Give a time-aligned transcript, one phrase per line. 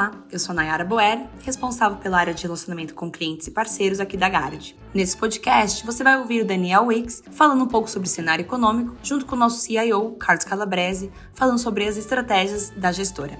[0.00, 4.16] Olá, eu sou Nayara Boer, responsável pela área de relacionamento com clientes e parceiros aqui
[4.16, 4.74] da Gard.
[4.94, 9.26] Nesse podcast, você vai ouvir o Daniel Wicks falando um pouco sobre cenário econômico, junto
[9.26, 13.38] com o nosso CIO, Carlos Calabrese, falando sobre as estratégias da gestora.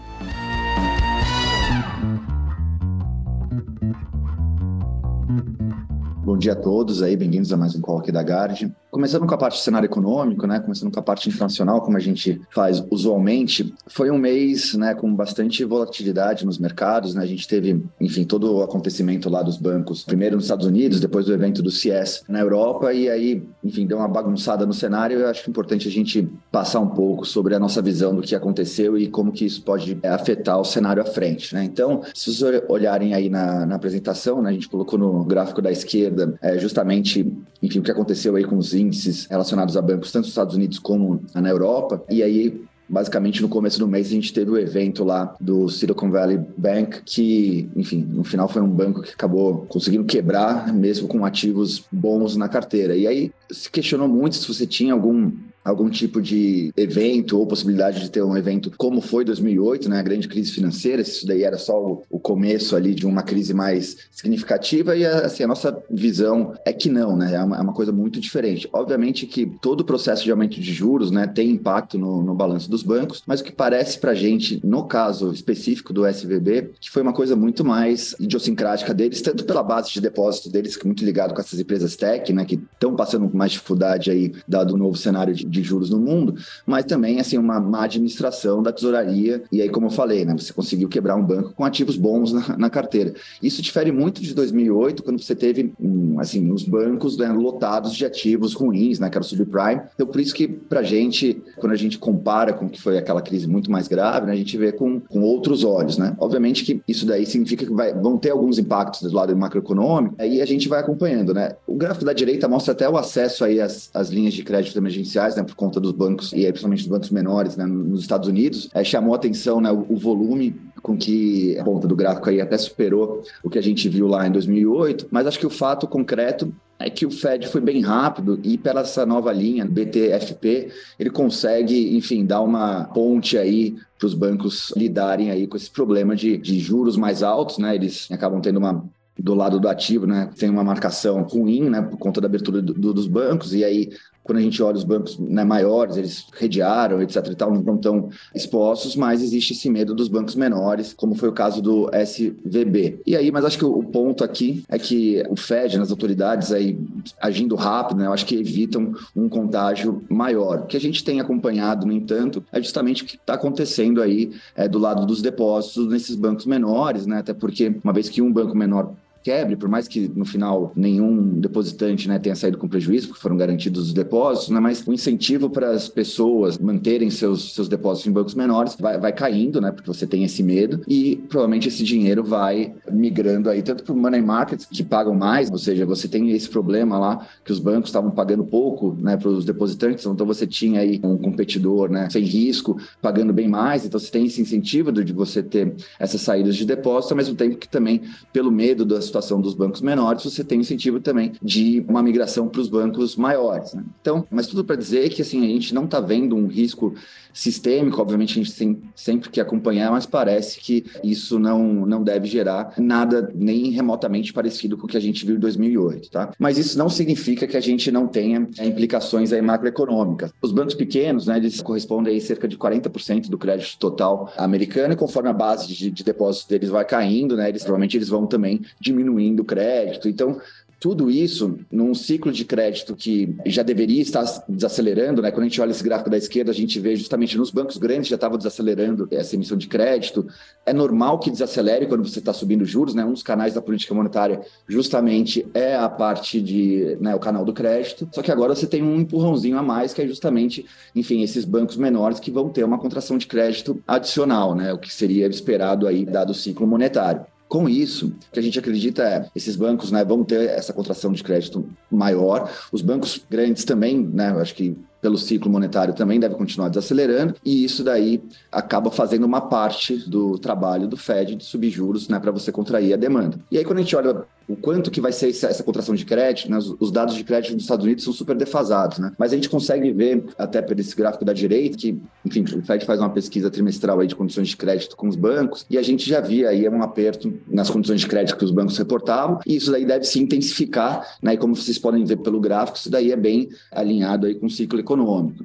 [6.30, 8.72] Bom dia a todos aí, bem-vindos a mais um call aqui da Gard.
[8.88, 12.00] Começando com a parte do cenário econômico, né, começando com a parte internacional, como a
[12.00, 17.46] gente faz usualmente, foi um mês, né, com bastante volatilidade nos mercados, né, a gente
[17.46, 21.62] teve, enfim, todo o acontecimento lá dos bancos, primeiro nos Estados Unidos, depois do evento
[21.62, 25.86] do CS na Europa, e aí, enfim, deu uma bagunçada no cenário, eu acho importante
[25.86, 29.44] a gente passar um pouco sobre a nossa visão do que aconteceu e como que
[29.44, 33.66] isso pode é, afetar o cenário à frente, né, então, se vocês olharem aí na,
[33.66, 37.90] na apresentação, né, a gente colocou no gráfico da esquerda, é, justamente, enfim, o que
[37.90, 42.02] aconteceu aí com os índices relacionados a bancos, tanto nos Estados Unidos como na Europa.
[42.10, 46.10] E aí, basicamente no começo do mês a gente teve o evento lá do Silicon
[46.10, 51.24] Valley Bank, que, enfim, no final foi um banco que acabou conseguindo quebrar, mesmo com
[51.24, 52.96] ativos bons na carteira.
[52.96, 55.32] E aí se questionou muito se você tinha algum
[55.64, 60.02] algum tipo de evento ou possibilidade de ter um evento como foi 2008, né, a
[60.02, 64.96] grande crise financeira, isso daí era só o, começo ali de uma crise mais significativa
[64.96, 68.20] e assim, a nossa visão é que não, né, é uma, é uma, coisa muito
[68.20, 68.68] diferente.
[68.72, 72.70] Obviamente que todo o processo de aumento de juros, né, tem impacto no, no balanço
[72.70, 76.90] dos bancos, mas o que parece para a gente, no caso específico do SVB, que
[76.90, 80.86] foi uma coisa muito mais idiosincrática deles, tanto pela base de depósito deles, que é
[80.86, 84.76] muito ligado com essas empresas tech, né, que estão passando mais dificuldade aí, dado o
[84.76, 86.34] novo cenário de, de juros no mundo,
[86.64, 89.42] mas também assim uma má administração da tesouraria.
[89.50, 92.56] E aí, como eu falei, né, você conseguiu quebrar um banco com ativos bons na,
[92.56, 93.14] na carteira.
[93.42, 95.72] Isso difere muito de 2008, quando você teve
[96.18, 99.82] assim os bancos né, lotados de ativos ruins, né, que era o subprime.
[99.94, 103.22] Então, por isso que para gente, quando a gente compara com o que foi aquela
[103.22, 106.14] crise muito mais grave, né, a gente vê com, com outros olhos, né?
[106.18, 110.14] Obviamente que isso daí significa que vai, vão ter alguns impactos do lado macroeconômico.
[110.18, 111.52] Aí a gente vai acompanhando, né?
[111.66, 115.36] O gráfico da direita mostra até o acesso aí às, às linhas de crédito emergenciais,
[115.40, 115.44] né?
[115.44, 118.84] Por conta dos bancos, e aí principalmente dos bancos menores né, nos Estados Unidos, é,
[118.84, 123.22] chamou atenção né, o, o volume com que a ponta do gráfico aí até superou
[123.42, 126.88] o que a gente viu lá em 2008, mas acho que o fato concreto é
[126.88, 132.24] que o Fed foi bem rápido e pela essa nova linha BTFP ele consegue, enfim,
[132.24, 136.96] dar uma ponte aí para os bancos lidarem aí com esse problema de, de juros
[136.96, 137.74] mais altos, né?
[137.74, 138.82] Eles acabam tendo uma
[139.22, 142.72] do lado do ativo, né, tem uma marcação ruim, né, por conta da abertura do,
[142.72, 143.90] do, dos bancos, e aí
[144.22, 147.78] quando a gente olha os bancos né, maiores, eles redearam, etc e tal, não estão
[147.78, 153.00] tão expostos, mas existe esse medo dos bancos menores, como foi o caso do SVB.
[153.06, 156.78] E aí, mas acho que o, ponto aqui é que o Fed, nas autoridades aí
[157.20, 160.60] agindo rápido, né, eu acho que evitam um contágio maior.
[160.60, 164.32] O que a gente tem acompanhado, no entanto, é justamente o que está acontecendo aí
[164.54, 168.32] é, do lado dos depósitos nesses bancos menores, né, até porque uma vez que um
[168.32, 168.92] banco menor
[169.22, 173.36] quebre, por mais que no final nenhum depositante né, tenha saído com prejuízo, porque foram
[173.36, 178.12] garantidos os depósitos, né, mas o incentivo para as pessoas manterem seus, seus depósitos em
[178.12, 182.24] bancos menores vai, vai caindo, né, porque você tem esse medo, e provavelmente esse dinheiro
[182.24, 186.30] vai migrando aí tanto para o money markets, que pagam mais, ou seja, você tem
[186.30, 190.46] esse problema lá que os bancos estavam pagando pouco né, para os depositantes, então você
[190.46, 194.90] tinha aí um competidor né, sem risco, pagando bem mais, então você tem esse incentivo
[194.92, 199.09] de você ter essas saídas de depósito, ao mesmo tempo que também, pelo medo das
[199.10, 203.74] situação dos bancos menores, você tem incentivo também de uma migração para os bancos maiores.
[203.74, 203.84] Né?
[204.00, 206.94] Então, mas tudo para dizer que assim a gente não está vendo um risco
[207.32, 212.26] sistêmico, obviamente a gente tem sempre que acompanhar, mas parece que isso não, não deve
[212.26, 216.32] gerar nada nem remotamente parecido com o que a gente viu em 2008, tá?
[216.38, 220.32] Mas isso não significa que a gente não tenha é, implicações aí macroeconômicas.
[220.42, 224.96] Os bancos pequenos, né, eles correspondem a cerca de 40% do crédito total americano, e
[224.96, 226.04] conforme a base de, de
[226.48, 230.08] deles vai caindo, né, eles provavelmente eles vão também diminuir diminuindo o crédito.
[230.08, 230.40] Então,
[230.80, 235.30] tudo isso num ciclo de crédito que já deveria estar desacelerando, né?
[235.30, 238.08] Quando a gente olha esse gráfico da esquerda, a gente vê justamente nos bancos grandes
[238.08, 240.26] já estava desacelerando essa emissão de crédito.
[240.64, 243.04] É normal que desacelere quando você está subindo juros, né?
[243.04, 247.52] Um dos canais da política monetária justamente é a parte de, né, o canal do
[247.52, 248.08] crédito.
[248.10, 250.64] Só que agora você tem um empurrãozinho a mais, que é justamente,
[250.96, 254.72] enfim, esses bancos menores que vão ter uma contração de crédito adicional, né?
[254.72, 257.26] O que seria esperado aí dado o ciclo monetário.
[257.50, 261.10] Com isso, o que a gente acredita é esses bancos né, vão ter essa contração
[261.10, 262.48] de crédito maior.
[262.70, 267.64] Os bancos grandes também, né, acho que pelo ciclo monetário também deve continuar desacelerando, e
[267.64, 272.30] isso daí acaba fazendo uma parte do trabalho do Fed de subir juros né, para
[272.30, 273.38] você contrair a demanda.
[273.50, 276.50] E aí, quando a gente olha o quanto que vai ser essa, contração de crédito,
[276.50, 276.58] né?
[276.58, 279.12] os, os, dados de crédito dos Estados Unidos são super defasados, né?
[279.16, 282.84] Mas a gente consegue ver, até por esse gráfico da direita, que, enfim, o Fed
[282.84, 286.08] faz uma pesquisa trimestral aí de condições de crédito com os bancos, e a gente
[286.08, 289.70] já via aí um aperto nas condições de crédito que os bancos reportavam, e isso
[289.70, 291.34] daí deve se intensificar, né?
[291.34, 294.50] E como vocês podem ver pelo gráfico, isso daí é bem alinhado aí com o
[294.50, 294.89] ciclo econômico,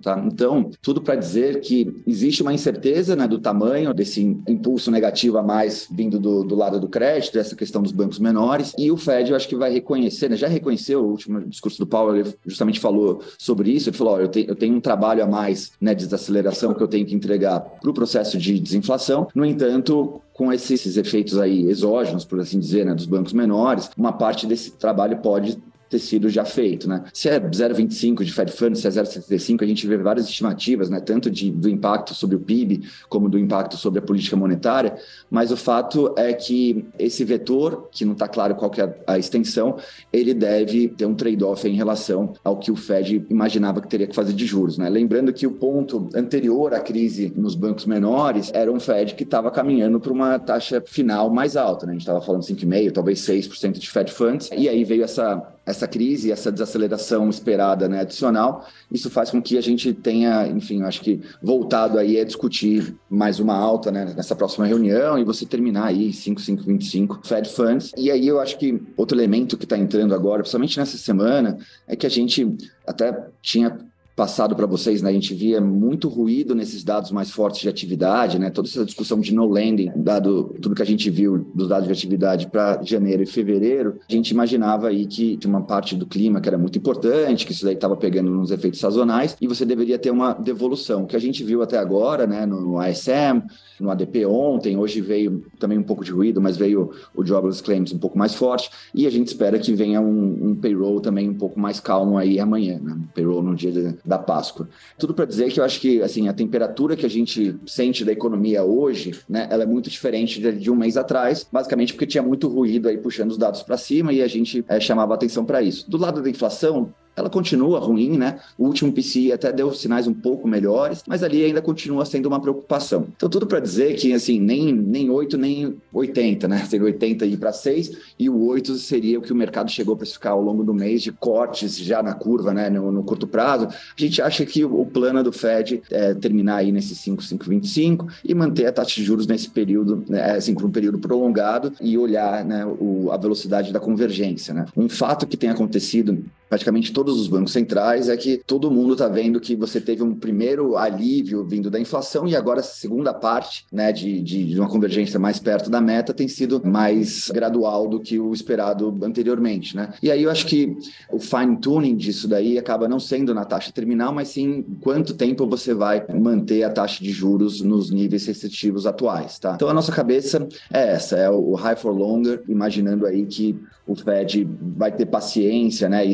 [0.01, 0.21] tá?
[0.25, 5.44] Então, tudo para dizer que existe uma incerteza, né, do tamanho desse impulso negativo a
[5.44, 9.30] mais vindo do, do lado do crédito, essa questão dos bancos menores, e o Fed
[9.30, 12.80] eu acho que vai reconhecer, né, já reconheceu, o último discurso do Powell, ele justamente
[12.80, 16.06] falou sobre isso, ele falou, eu, te, eu tenho um trabalho a mais, né, de
[16.06, 20.98] desaceleração que eu tenho que entregar para o processo de desinflação, no entanto, com esses
[20.98, 25.57] efeitos aí exógenos, por assim dizer, né, dos bancos menores, uma parte desse trabalho pode
[25.95, 27.03] ter sido já feito, né?
[27.13, 31.00] Se é 0,25 de Fed Funds, se é 0,75, a gente vê várias estimativas, né?
[31.00, 34.95] Tanto de, do impacto sobre o PIB, como do impacto sobre a política monetária,
[35.30, 39.18] mas o fato é que esse vetor, que não está claro qual que é a
[39.18, 39.77] extensão,
[40.12, 44.15] ele deve ter um trade-off em relação ao que o Fed imaginava que teria que
[44.15, 44.89] fazer de juros, né?
[44.89, 49.50] Lembrando que o ponto anterior à crise nos bancos menores era um Fed que estava
[49.50, 51.91] caminhando para uma taxa final mais alta, né?
[51.91, 55.88] A gente estava falando 5,5%, talvez 6% de Fed Funds, e aí veio essa essa
[55.88, 61.01] crise, essa desaceleração esperada, né, adicional, isso faz com que a gente tenha, enfim, acho
[61.01, 65.88] que voltado aí a discutir mais uma alta, né, nessa próxima reunião e você terminar
[65.88, 67.91] aí 5,525 Fed Funds.
[67.97, 71.57] E aí eu acho que outro elemento que está entrando agora, principalmente nessa semana,
[71.88, 73.77] é que a gente até tinha
[74.15, 78.39] passado para vocês, né, a gente via muito ruído nesses dados mais fortes de atividade,
[78.39, 81.85] né, toda essa discussão de no lending, dado tudo que a gente viu dos dados
[81.85, 86.06] de atividade para janeiro e fevereiro, a gente imaginava aí que tinha uma parte do
[86.06, 89.65] clima que era muito importante, que isso daí estava pegando nos efeitos sazonais e você
[89.65, 91.03] deveria ter uma devolução.
[91.03, 93.44] O que a gente viu até agora, né, no ISM,
[93.79, 97.91] no ADP ontem, hoje veio também um pouco de ruído, mas veio o Jobless Claims
[97.91, 101.33] um pouco mais forte e a gente espera que venha um, um payroll também um
[101.33, 104.69] pouco mais calmo aí amanhã, né, payroll no dia de, da Páscoa.
[104.97, 108.11] Tudo para dizer que eu acho que assim a temperatura que a gente sente da
[108.11, 112.23] economia hoje, né, ela é muito diferente de, de um mês atrás, basicamente porque tinha
[112.23, 115.61] muito ruído aí puxando os dados para cima e a gente é, chamava atenção para
[115.61, 115.89] isso.
[115.89, 118.39] Do lado da inflação, ela continua ruim, né?
[118.57, 122.39] O último PCI até deu sinais um pouco melhores, mas ali ainda continua sendo uma
[122.39, 123.07] preocupação.
[123.15, 126.65] Então, tudo para dizer que, assim, nem, nem 8, nem 80, né?
[126.65, 129.97] Seria 80 ir para 6, e o 8 seria o que o mercado chegou a
[129.97, 132.69] precificar ao longo do mês de cortes já na curva, né?
[132.69, 133.67] No, no curto prazo.
[133.67, 138.33] A gente acha que o, plano do Fed é terminar aí nesse 5, 5,25 e
[138.33, 140.31] manter a taxa de juros nesse período, né?
[140.31, 144.65] assim, por um período prolongado e olhar né, o, a velocidade da convergência, né?
[144.75, 149.07] Um fato que tem acontecido praticamente todos os bancos centrais, é que todo mundo está
[149.07, 153.65] vendo que você teve um primeiro alívio vindo da inflação e agora a segunda parte
[153.71, 158.00] né, de, de, de uma convergência mais perto da meta tem sido mais gradual do
[158.00, 159.75] que o esperado anteriormente.
[159.75, 159.94] Né?
[160.01, 160.75] E aí eu acho que
[161.12, 165.74] o fine-tuning disso daí acaba não sendo na taxa terminal, mas sim quanto tempo você
[165.74, 169.39] vai manter a taxa de juros nos níveis restritivos atuais.
[169.39, 169.53] Tá?
[169.56, 173.95] Então a nossa cabeça é essa, é o high for longer, imaginando aí que o
[173.95, 176.12] Fed vai ter paciência né, e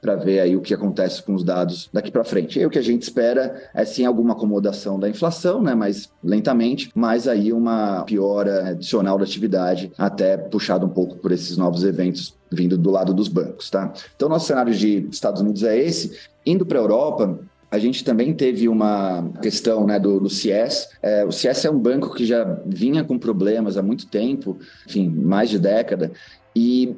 [0.00, 2.58] para ver aí o que acontece com os dados daqui para frente.
[2.58, 6.90] E o que a gente espera é sim alguma acomodação da inflação, né, mas lentamente,
[6.94, 12.34] mas aí uma piora adicional da atividade, até puxado um pouco por esses novos eventos
[12.50, 13.70] vindo do lado dos bancos.
[13.70, 13.92] Tá?
[14.14, 16.18] Então, nosso cenário de Estados Unidos é esse.
[16.44, 17.38] Indo para a Europa,
[17.70, 20.90] a gente também teve uma questão né, do, do CS.
[21.02, 25.08] É, o CS é um banco que já vinha com problemas há muito tempo, enfim,
[25.08, 26.12] mais de década,
[26.54, 26.94] e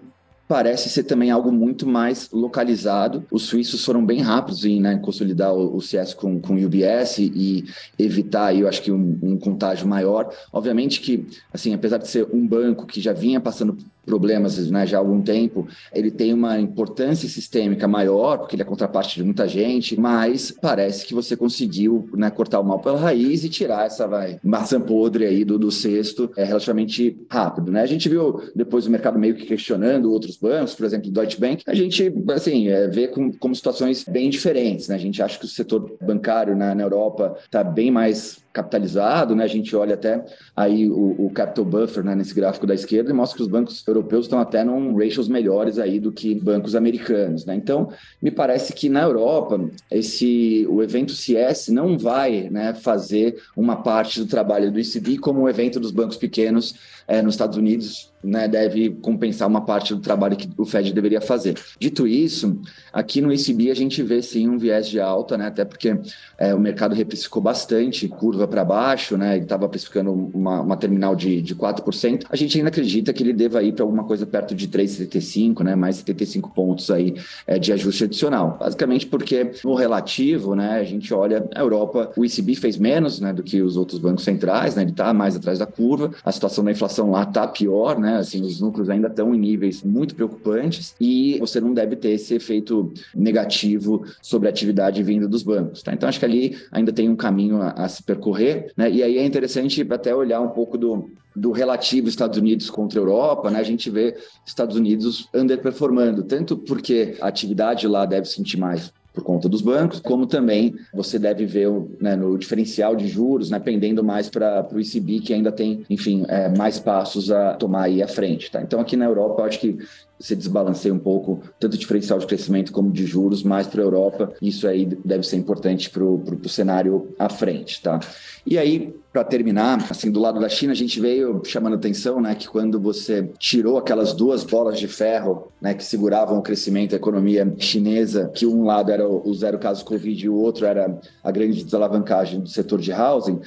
[0.47, 3.25] parece ser também algo muito mais localizado.
[3.31, 7.19] Os suíços foram bem rápidos em né, consolidar o, o, CS com, com o UBS
[7.19, 7.65] e
[7.99, 10.33] evitar, eu acho que, um, um contágio maior.
[10.53, 14.99] Obviamente que, assim, apesar de ser um banco que já vinha passando problemas né, já
[14.99, 19.49] há algum tempo, ele tem uma importância sistêmica maior, porque ele é contraparte de muita
[19.49, 24.07] gente, mas parece que você conseguiu né, cortar o mal pela raiz e tirar essa
[24.07, 27.73] vai, maçã podre aí do, do cesto é, relativamente rápido.
[27.73, 27.83] Né?
[27.83, 31.63] A gente viu depois o mercado meio que questionando outros bancos, por exemplo, Deutsche Bank,
[31.67, 34.89] a gente assim, é, vê com, como situações bem diferentes.
[34.89, 34.95] Né?
[34.95, 39.43] A gente acha que o setor bancário na, na Europa está bem mais capitalizado, né?
[39.43, 40.25] A gente olha até
[40.57, 43.85] aí o, o capital buffer né, nesse gráfico da esquerda e mostra que os bancos
[43.87, 47.57] europeus estão até num ratios melhores aí do que bancos americanos, né?
[47.57, 47.91] Então,
[48.23, 54.21] me parece que na Europa esse o evento CS não vai, né, fazer uma parte
[54.21, 56.75] do trabalho do ECB como o evento dos bancos pequenos
[57.07, 61.21] é, nos Estados Unidos né, deve compensar uma parte do trabalho que o Fed deveria
[61.21, 61.59] fazer.
[61.79, 62.59] Dito isso,
[62.93, 65.97] aqui no ECB a gente vê sim um viés de alta, né, até porque
[66.39, 71.15] é, o mercado reprecificou bastante, curva para baixo, né, ele estava precificando uma, uma, terminal
[71.15, 72.25] de, de 4%.
[72.31, 75.77] A gente ainda acredita que ele deva ir para alguma coisa perto de 3,75, né,
[75.77, 77.15] mais 75 pontos aí
[77.47, 78.57] é, de ajuste adicional.
[78.59, 83.33] Basicamente porque no relativo, né, a gente olha a Europa, o ECB fez menos, né,
[83.33, 86.65] do que os outros bancos centrais, né, ele está mais atrás da curva, a situação
[86.65, 90.95] da inflação lá está pior, né, assim, os núcleos ainda estão em níveis muito preocupantes
[91.01, 95.93] e você não deve ter esse efeito negativo sobre a atividade vinda dos bancos, tá?
[95.93, 99.19] Então acho que ali ainda tem um caminho a, a se percorrer, né, e aí
[99.19, 103.59] é interessante até olhar um pouco do, do relativo Estados Unidos contra a Europa, né,
[103.59, 109.23] a gente vê Estados Unidos underperformando, tanto porque a atividade lá deve sentir mais por
[109.23, 114.03] conta dos bancos, como também você deve ver né, no diferencial de juros, né, pendendo
[114.03, 118.09] mais para o ECB, que ainda tem, enfim, é, mais passos a tomar aí à
[118.09, 118.51] frente.
[118.51, 118.61] Tá?
[118.61, 119.79] Então, aqui na Europa, eu acho que
[120.19, 123.85] você desbalanceia um pouco tanto o diferencial de crescimento como de juros mais para a
[123.85, 124.33] Europa.
[124.41, 128.01] Isso aí deve ser importante para o cenário à frente, tá?
[128.47, 132.35] E aí, para terminar, assim, do lado da China, a gente veio chamando atenção, né,
[132.35, 136.97] que quando você tirou aquelas duas bolas de ferro, né, que seguravam o crescimento da
[136.97, 141.31] economia chinesa, que um lado era o zero caso Covid e o outro era a
[141.31, 143.41] grande desalavancagem do setor de housing,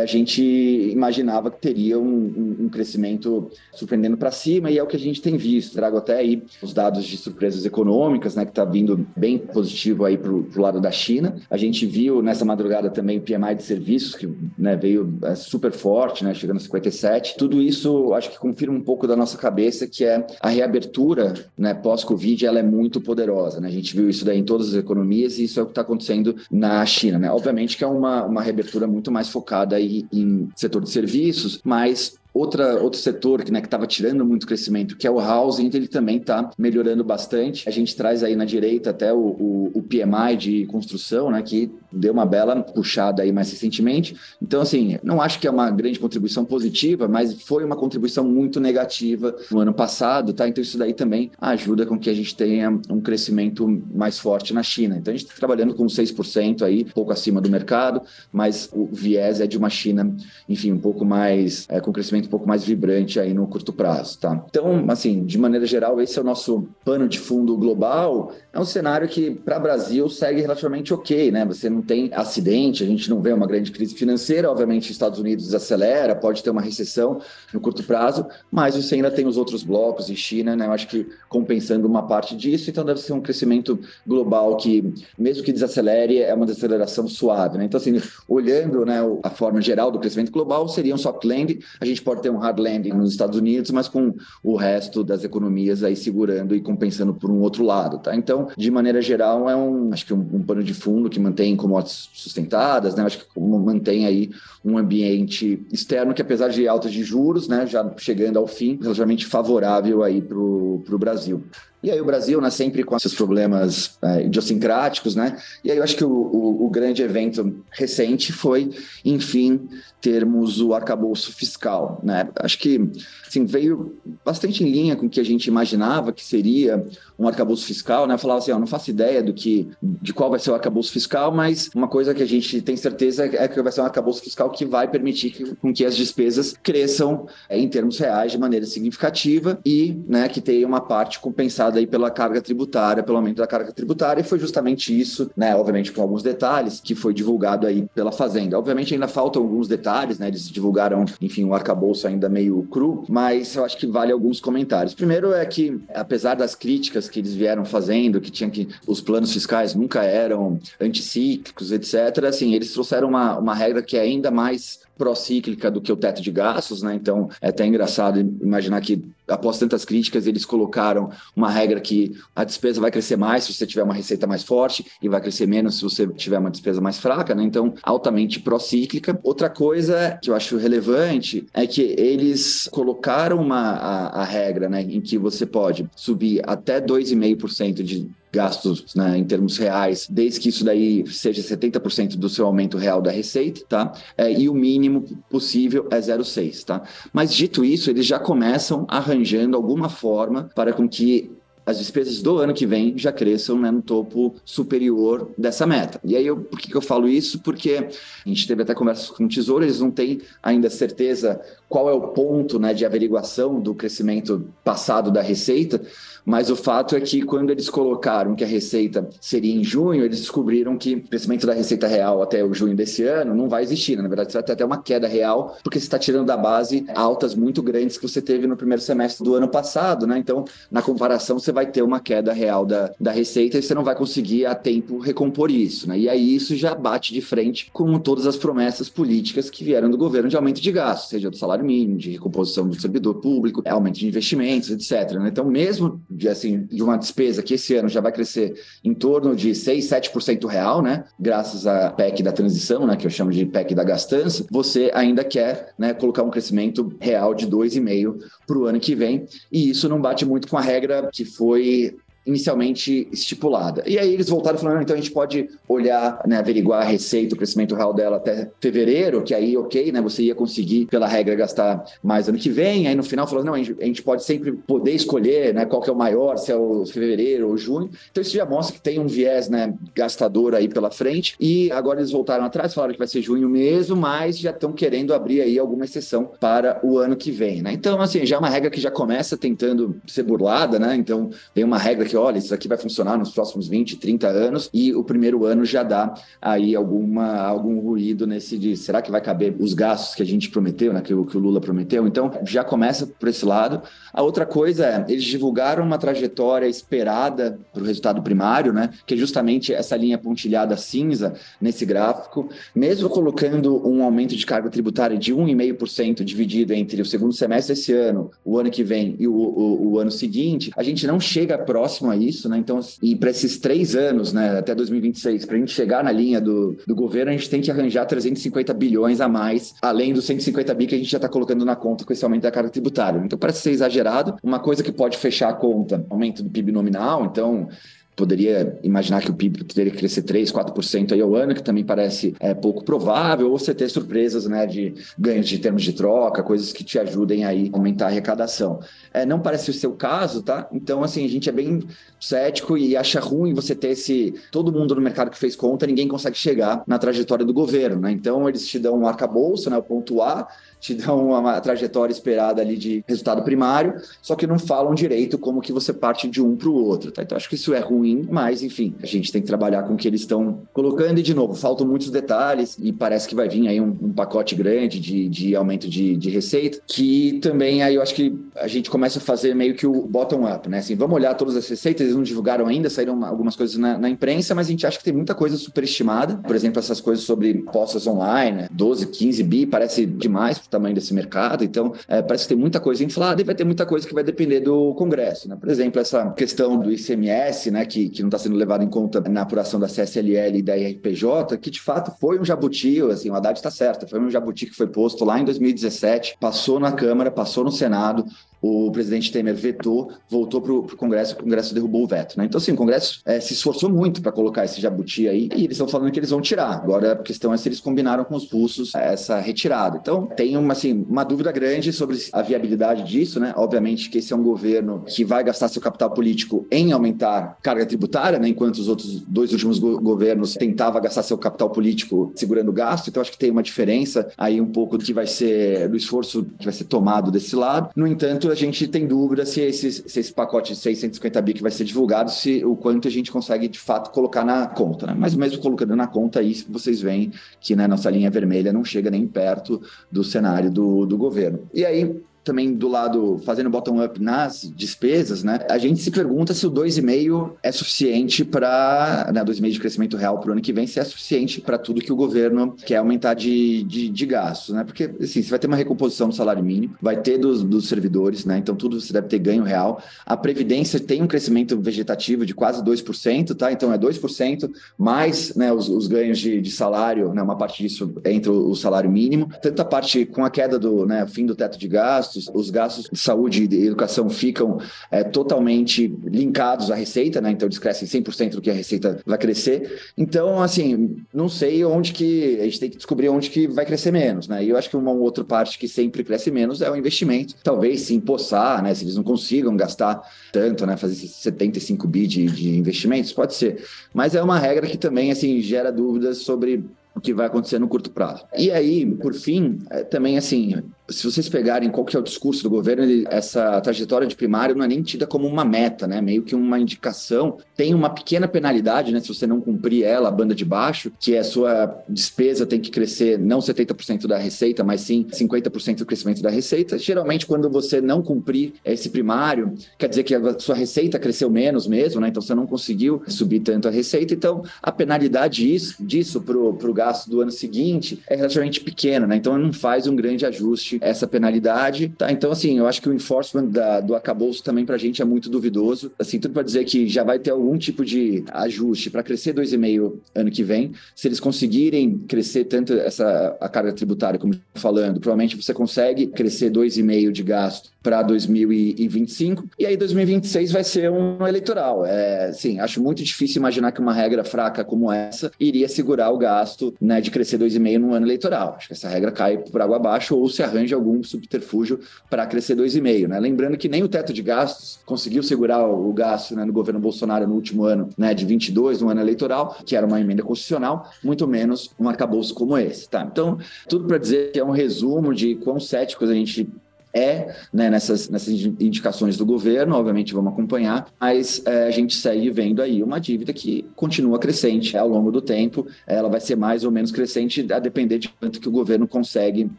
[0.00, 4.86] a gente imaginava que teria um, um, um crescimento surpreendendo para cima e é o
[4.86, 5.74] que a gente tem visto.
[5.74, 10.16] Trago até aí os dados de surpresas econômicas, né, que está vindo bem positivo aí
[10.16, 11.36] para o lado da China.
[11.50, 15.72] A gente viu nessa madrugada também o PMI de serviços, que né, veio é, super
[15.72, 17.36] forte, né, chegando a 57.
[17.36, 21.74] Tudo isso acho que confirma um pouco da nossa cabeça que é a reabertura né,
[21.74, 23.60] pós-Covid, ela é muito poderosa.
[23.60, 23.68] Né?
[23.68, 25.82] A gente viu isso daí em todas as economias e isso é o que está
[25.82, 27.18] acontecendo na China.
[27.18, 27.30] Né?
[27.30, 32.14] Obviamente que é uma, uma reabertura muito mais focada aí em setor de serviços, mas
[32.34, 36.16] Outra, outro setor que né, estava tirando muito crescimento, que é o housing, ele também
[36.16, 37.68] está melhorando bastante.
[37.68, 41.70] A gente traz aí na direita até o, o, o, PMI de construção, né, que
[41.92, 44.16] deu uma bela puxada aí mais recentemente.
[44.40, 48.58] Então, assim, não acho que é uma grande contribuição positiva, mas foi uma contribuição muito
[48.58, 50.48] negativa no ano passado, tá?
[50.48, 54.62] Então, isso daí também ajuda com que a gente tenha um crescimento mais forte na
[54.62, 54.96] China.
[54.96, 58.00] Então, a gente está trabalhando com 6% aí, pouco acima do mercado,
[58.32, 60.14] mas o viés é de uma China,
[60.48, 64.18] enfim, um pouco mais, é, com crescimento um pouco mais vibrante aí no curto prazo,
[64.18, 64.44] tá?
[64.48, 68.32] Então, assim, de maneira geral, esse é o nosso pano de fundo global.
[68.52, 71.44] É um cenário que, para o Brasil, segue relativamente ok, né?
[71.46, 75.18] Você não tem acidente, a gente não vê uma grande crise financeira, obviamente, os Estados
[75.18, 77.20] Unidos desacelera, pode ter uma recessão
[77.52, 80.66] no curto prazo, mas você ainda tem os outros blocos e China, né?
[80.66, 85.42] Eu acho que compensando uma parte disso, então deve ser um crescimento global que, mesmo
[85.42, 87.64] que desacelere, é uma desaceleração suave, né?
[87.64, 91.84] Então, assim, olhando né, a forma geral do crescimento global, seria um soft landing, a
[91.84, 95.24] gente pode pode ter um hard landing nos Estados Unidos, mas com o resto das
[95.24, 98.14] economias aí segurando e compensando por um outro lado, tá?
[98.14, 101.56] Então, de maneira geral, é um, acho que um, um pano de fundo que mantém
[101.56, 103.02] commodities sustentadas, né?
[103.02, 104.30] Acho que mantém aí
[104.64, 109.26] um ambiente externo que, apesar de altas de juros, né, já chegando ao fim, relativamente
[109.26, 111.42] favorável aí para o Brasil.
[111.82, 115.36] E aí o Brasil, né, sempre com esses problemas é, idiosincráticos, né?
[115.64, 118.70] E aí eu acho que o, o, o, grande evento recente foi,
[119.04, 119.68] enfim,
[120.00, 122.28] termos o arcabouço fiscal, né?
[122.36, 122.88] Acho que,
[123.26, 126.86] assim, veio bastante em linha com o que a gente imaginava que seria
[127.18, 128.14] um arcabouço fiscal, né?
[128.14, 130.92] Eu falava assim, ó, não faço ideia do que, de qual vai ser o arcabouço
[130.92, 134.22] fiscal, mas uma coisa que a gente tem certeza é que vai ser um arcabouço
[134.22, 138.38] fiscal que vai permitir que, com que as despesas cresçam é, em termos reais de
[138.38, 143.36] maneira significativa e, né, que tenha uma parte compensada aí pela carga tributária, pelo aumento
[143.38, 147.66] da carga tributária, e foi justamente isso, né, obviamente com alguns detalhes, que foi divulgado
[147.66, 148.58] aí pela Fazenda.
[148.58, 153.54] Obviamente ainda faltam alguns detalhes, né, eles divulgaram, enfim, um arcabouço ainda meio cru, mas
[153.56, 154.94] eu acho que vale alguns comentários.
[154.94, 159.32] Primeiro é que, apesar das críticas que eles vieram fazendo, que tinha que os planos
[159.32, 164.80] fiscais nunca eram anticíclicos, etc., assim, eles trouxeram uma, uma regra que é ainda mais
[164.96, 166.94] procíclica do que o teto de gastos, né?
[166.94, 169.02] Então é até engraçado imaginar que
[169.32, 173.66] após tantas críticas eles colocaram uma regra que a despesa vai crescer mais se você
[173.66, 176.98] tiver uma receita mais forte e vai crescer menos se você tiver uma despesa mais
[176.98, 177.42] fraca, né?
[177.42, 179.18] Então altamente procíclica.
[179.22, 184.82] Outra coisa que eu acho relevante é que eles colocaram uma a, a regra, né,
[184.82, 190.48] em que você pode subir até 2,5% de gastos né, em termos reais, desde que
[190.48, 193.92] isso daí seja 70% do seu aumento real da receita, tá?
[194.16, 196.82] É, e o mínimo possível é 0,6, tá?
[197.12, 201.30] Mas dito isso, eles já começam arranjando alguma forma para com que
[201.64, 206.00] as despesas do ano que vem já cresçam né, no topo superior dessa meta.
[206.02, 207.38] E aí, eu, por que, que eu falo isso?
[207.40, 207.88] Porque
[208.24, 211.92] a gente teve até conversas com o Tesouro, eles não têm ainda certeza qual é
[211.92, 215.80] o ponto né, de averiguação do crescimento passado da receita,
[216.24, 220.20] mas o fato é que quando eles colocaram que a receita seria em junho, eles
[220.20, 223.96] descobriram que o crescimento da receita real até o junho desse ano não vai existir.
[223.96, 224.02] Né?
[224.02, 227.34] Na verdade, vai ter até uma queda real, porque você está tirando da base altas
[227.34, 230.06] muito grandes que você teve no primeiro semestre do ano passado.
[230.06, 230.18] Né?
[230.18, 233.84] Então, na comparação, você vai ter uma queda real da, da receita e você não
[233.84, 235.88] vai conseguir a tempo recompor isso.
[235.88, 235.98] Né?
[235.98, 239.98] E aí isso já bate de frente com todas as promessas políticas que vieram do
[239.98, 243.98] governo de aumento de gastos, seja do salário mínimo, de recomposição do servidor público, aumento
[243.98, 245.18] de investimentos, etc.
[245.18, 245.28] Né?
[245.28, 248.54] Então, mesmo de, assim, de uma despesa que esse ano já vai crescer
[248.84, 251.04] em torno de 6, 7% real, né?
[251.18, 252.96] Graças à PEC da transição, né?
[252.96, 257.34] Que eu chamo de PEC da gastança, você ainda quer né, colocar um crescimento real
[257.34, 259.26] de 2,5% para o ano que vem.
[259.50, 263.82] E isso não bate muito com a regra que foi inicialmente estipulada.
[263.86, 267.38] E aí eles voltaram falando, então a gente pode olhar, né, averiguar a receita, o
[267.38, 271.84] crescimento real dela até fevereiro, que aí, ok, né, você ia conseguir, pela regra, gastar
[272.02, 272.86] mais ano que vem.
[272.86, 275.82] Aí no final falou, não, a gente, a gente pode sempre poder escolher, né, qual
[275.82, 277.90] que é o maior, se é o fevereiro ou junho.
[278.10, 281.34] Então isso já mostra que tem um viés, né, gastador aí pela frente.
[281.40, 285.14] E agora eles voltaram atrás, falaram que vai ser junho mesmo, mas já estão querendo
[285.14, 287.72] abrir aí alguma exceção para o ano que vem, né?
[287.72, 290.94] Então, assim, já é uma regra que já começa tentando ser burlada, né?
[290.96, 294.70] Então, tem uma regra que, olha, isso aqui vai funcionar nos próximos 20, 30 anos,
[294.72, 299.20] e o primeiro ano já dá aí alguma, algum ruído nesse de será que vai
[299.20, 302.06] caber os gastos que a gente prometeu, né, que, o, que o Lula prometeu?
[302.06, 303.82] Então, já começa por esse lado.
[304.12, 309.14] A outra coisa é, eles divulgaram uma trajetória esperada para o resultado primário, né, que
[309.14, 315.16] é justamente essa linha pontilhada cinza nesse gráfico, mesmo colocando um aumento de carga tributária
[315.16, 319.32] de 1,5% dividido entre o segundo semestre desse ano, o ano que vem e o,
[319.34, 322.58] o, o ano seguinte, a gente não chega próximo próximo a isso, né?
[322.58, 326.40] Então, e para esses três anos, né, até 2026, para a gente chegar na linha
[326.40, 330.74] do, do governo, a gente tem que arranjar 350 bilhões a mais, além dos 150
[330.74, 333.22] bi que a gente já está colocando na conta com esse aumento da carga tributária.
[333.24, 334.36] Então, parece ser exagerado.
[334.42, 337.68] Uma coisa que pode fechar a conta, aumento do PIB nominal, então
[338.14, 342.34] poderia imaginar que o PIB que crescer 3, 4% aí ao ano, que também parece
[342.38, 346.72] é, pouco provável, ou você ter surpresas né, de ganhos de termos de troca, coisas
[346.72, 348.80] que te ajudem aí a aumentar a arrecadação.
[349.12, 350.68] É, não parece o caso, tá?
[350.72, 351.80] Então, assim, a gente é bem
[352.20, 354.34] cético e acha ruim você ter esse...
[354.50, 358.12] Todo mundo no mercado que fez conta, ninguém consegue chegar na trajetória do governo, né?
[358.12, 360.48] Então, eles te dão um arcabouço, né, o ponto A,
[360.82, 365.60] te dão uma, trajetória esperada ali de resultado primário, só que não falam direito como
[365.60, 367.22] que você parte de um para o outro, tá?
[367.22, 369.96] Então acho que isso é ruim, mas enfim, a gente tem que trabalhar com o
[369.96, 373.68] que eles estão colocando e de novo, faltam muitos detalhes e parece que vai vir
[373.68, 378.02] aí um, um pacote grande de, de aumento de, de, receita, que também aí eu
[378.02, 380.78] acho que a gente começa a fazer meio que o bottom-up, né?
[380.78, 384.08] Assim, vamos olhar todas as receitas, eles não divulgaram ainda, saíram algumas coisas na, na
[384.08, 387.54] imprensa, mas a gente acha que tem muita coisa superestimada, por exemplo, essas coisas sobre
[387.54, 391.62] postas online, 12, 15 bi, parece demais tamanho desse mercado.
[391.62, 394.24] Então, é, parece que tem muita coisa inflada e vai ter muita coisa que vai
[394.24, 395.48] depender do Congresso.
[395.48, 395.56] Né?
[395.56, 399.20] Por exemplo, essa questão do ICMS, né, que, que não está sendo levado em conta
[399.20, 403.34] na apuração da CSLL e da IRPJ, que de fato foi um jabuti, assim, o
[403.34, 407.30] Haddad está certo, foi um jabuti que foi posto lá em 2017, passou na Câmara,
[407.30, 408.24] passou no Senado,
[408.62, 412.36] o presidente Temer vetou, voltou para o Congresso, o Congresso derrubou o veto.
[412.38, 412.44] Né?
[412.44, 415.72] Então, assim, o Congresso é, se esforçou muito para colocar esse jabuti aí e eles
[415.72, 416.74] estão falando que eles vão tirar.
[416.74, 419.98] Agora, a questão é se eles combinaram com os russos essa retirada.
[420.00, 423.52] Então, tem uma, assim, uma dúvida grande sobre a viabilidade disso, né?
[423.56, 427.86] Obviamente que esse é um governo que vai gastar seu capital político em aumentar carga
[427.86, 428.48] tributária, né?
[428.48, 433.08] enquanto os outros dois últimos go governos tentavam gastar seu capital político segurando gasto.
[433.08, 436.44] Então, acho que tem uma diferença aí um pouco do que vai ser, do esforço
[436.58, 437.90] que vai ser tomado desse lado.
[437.96, 441.62] No entanto, a gente tem dúvida se esse, se esse pacote de 650 bi que
[441.62, 445.14] vai ser divulgado, se o quanto a gente consegue de fato colocar na conta, né?
[445.16, 449.10] Mas mesmo colocando na conta aí, vocês veem que né, nossa linha vermelha não chega
[449.10, 451.68] nem perto do cenário do, do governo.
[451.72, 455.60] E aí, também do lado, fazendo bottom-up nas despesas, né?
[455.70, 460.38] A gente se pergunta se o 2,5 é suficiente para, né, 2,5 de crescimento real
[460.38, 463.34] para o ano que vem, se é suficiente para tudo que o governo quer aumentar
[463.34, 464.84] de, de, de gastos, né?
[464.84, 468.44] Porque, assim, você vai ter uma recomposição do salário mínimo, vai ter dos, dos servidores,
[468.44, 468.58] né?
[468.58, 470.02] Então, tudo você deve ter ganho real.
[470.26, 473.72] A Previdência tem um crescimento vegetativo de quase 2%, tá?
[473.72, 477.42] Então, é 2% mais né, os, os ganhos de, de salário, né?
[477.42, 479.48] Uma parte disso entra o salário mínimo.
[479.62, 482.70] Tanto a parte com a queda do né, fim do teto de gastos, gastos, os
[482.70, 484.78] gastos de saúde e educação ficam
[485.10, 487.50] é, totalmente linkados à receita, né?
[487.50, 490.00] Então eles crescem 100% do que a receita vai crescer.
[490.16, 494.10] Então, assim, não sei onde que a gente tem que descobrir onde que vai crescer
[494.10, 494.64] menos, né?
[494.64, 497.54] E eu acho que uma outra parte que sempre cresce menos é o investimento.
[497.62, 498.94] Talvez se empossar, né?
[498.94, 500.96] Se eles não consigam gastar tanto, né?
[500.96, 503.84] Fazer 75 bi de, de investimentos, pode ser.
[504.12, 507.88] Mas é uma regra que também, assim, gera dúvidas sobre o que vai acontecer no
[507.88, 508.44] curto prazo.
[508.56, 512.62] E aí, por fim, é, também assim, se vocês pegarem qual que é o discurso
[512.62, 516.20] do governo, ele, essa trajetória de primário não é nem tida como uma meta, né?
[516.20, 517.58] Meio que uma indicação.
[517.76, 519.20] Tem uma pequena penalidade, né?
[519.20, 522.80] Se você não cumprir ela, a banda de baixo, que é a sua despesa tem
[522.80, 526.98] que crescer não 70% da receita, mas sim 50% do crescimento da receita.
[526.98, 531.86] Geralmente, quando você não cumprir esse primário, quer dizer que a sua receita cresceu menos
[531.86, 532.28] mesmo, né?
[532.28, 534.34] Então você não conseguiu subir tanto a receita.
[534.34, 539.36] Então, a penalidade disso, disso para o gasto do ano seguinte é relativamente pequena, né?
[539.36, 542.30] Então não faz um grande ajuste essa penalidade, tá?
[542.30, 545.24] Então, assim, eu acho que o enforcement da, do acabouço também para a gente é
[545.24, 546.12] muito duvidoso.
[546.18, 550.14] Assim, tudo para dizer que já vai ter algum tipo de ajuste para crescer 2,5
[550.34, 550.92] ano que vem.
[551.14, 556.70] Se eles conseguirem crescer tanto essa a carga tributária, como falando, provavelmente você consegue crescer
[556.70, 562.04] 2,5 de gasto para 2025 e aí 2026 vai ser um eleitoral.
[562.04, 566.38] É, sim, acho muito difícil imaginar que uma regra fraca como essa iria segurar o
[566.38, 568.74] gasto, né, de crescer 2,5 no ano eleitoral.
[568.76, 572.76] Acho que essa regra cai por água abaixo ou se arranja algum subterfúgio para crescer
[572.76, 573.38] 2,5, né?
[573.38, 577.46] Lembrando que nem o teto de gastos conseguiu segurar o gasto né, no governo Bolsonaro
[577.46, 581.46] no último ano, né, de 22, no ano eleitoral, que era uma emenda constitucional, muito
[581.46, 583.22] menos um arcabouço como esse, tá?
[583.30, 586.68] Então, tudo para dizer que é um resumo de quão céticos a gente
[587.14, 592.50] é né, nessas, nessas indicações do governo, obviamente vamos acompanhar, mas é, a gente segue
[592.50, 596.84] vendo aí uma dívida que continua crescente ao longo do tempo, ela vai ser mais
[596.84, 599.70] ou menos crescente a depender de quanto que o governo consegue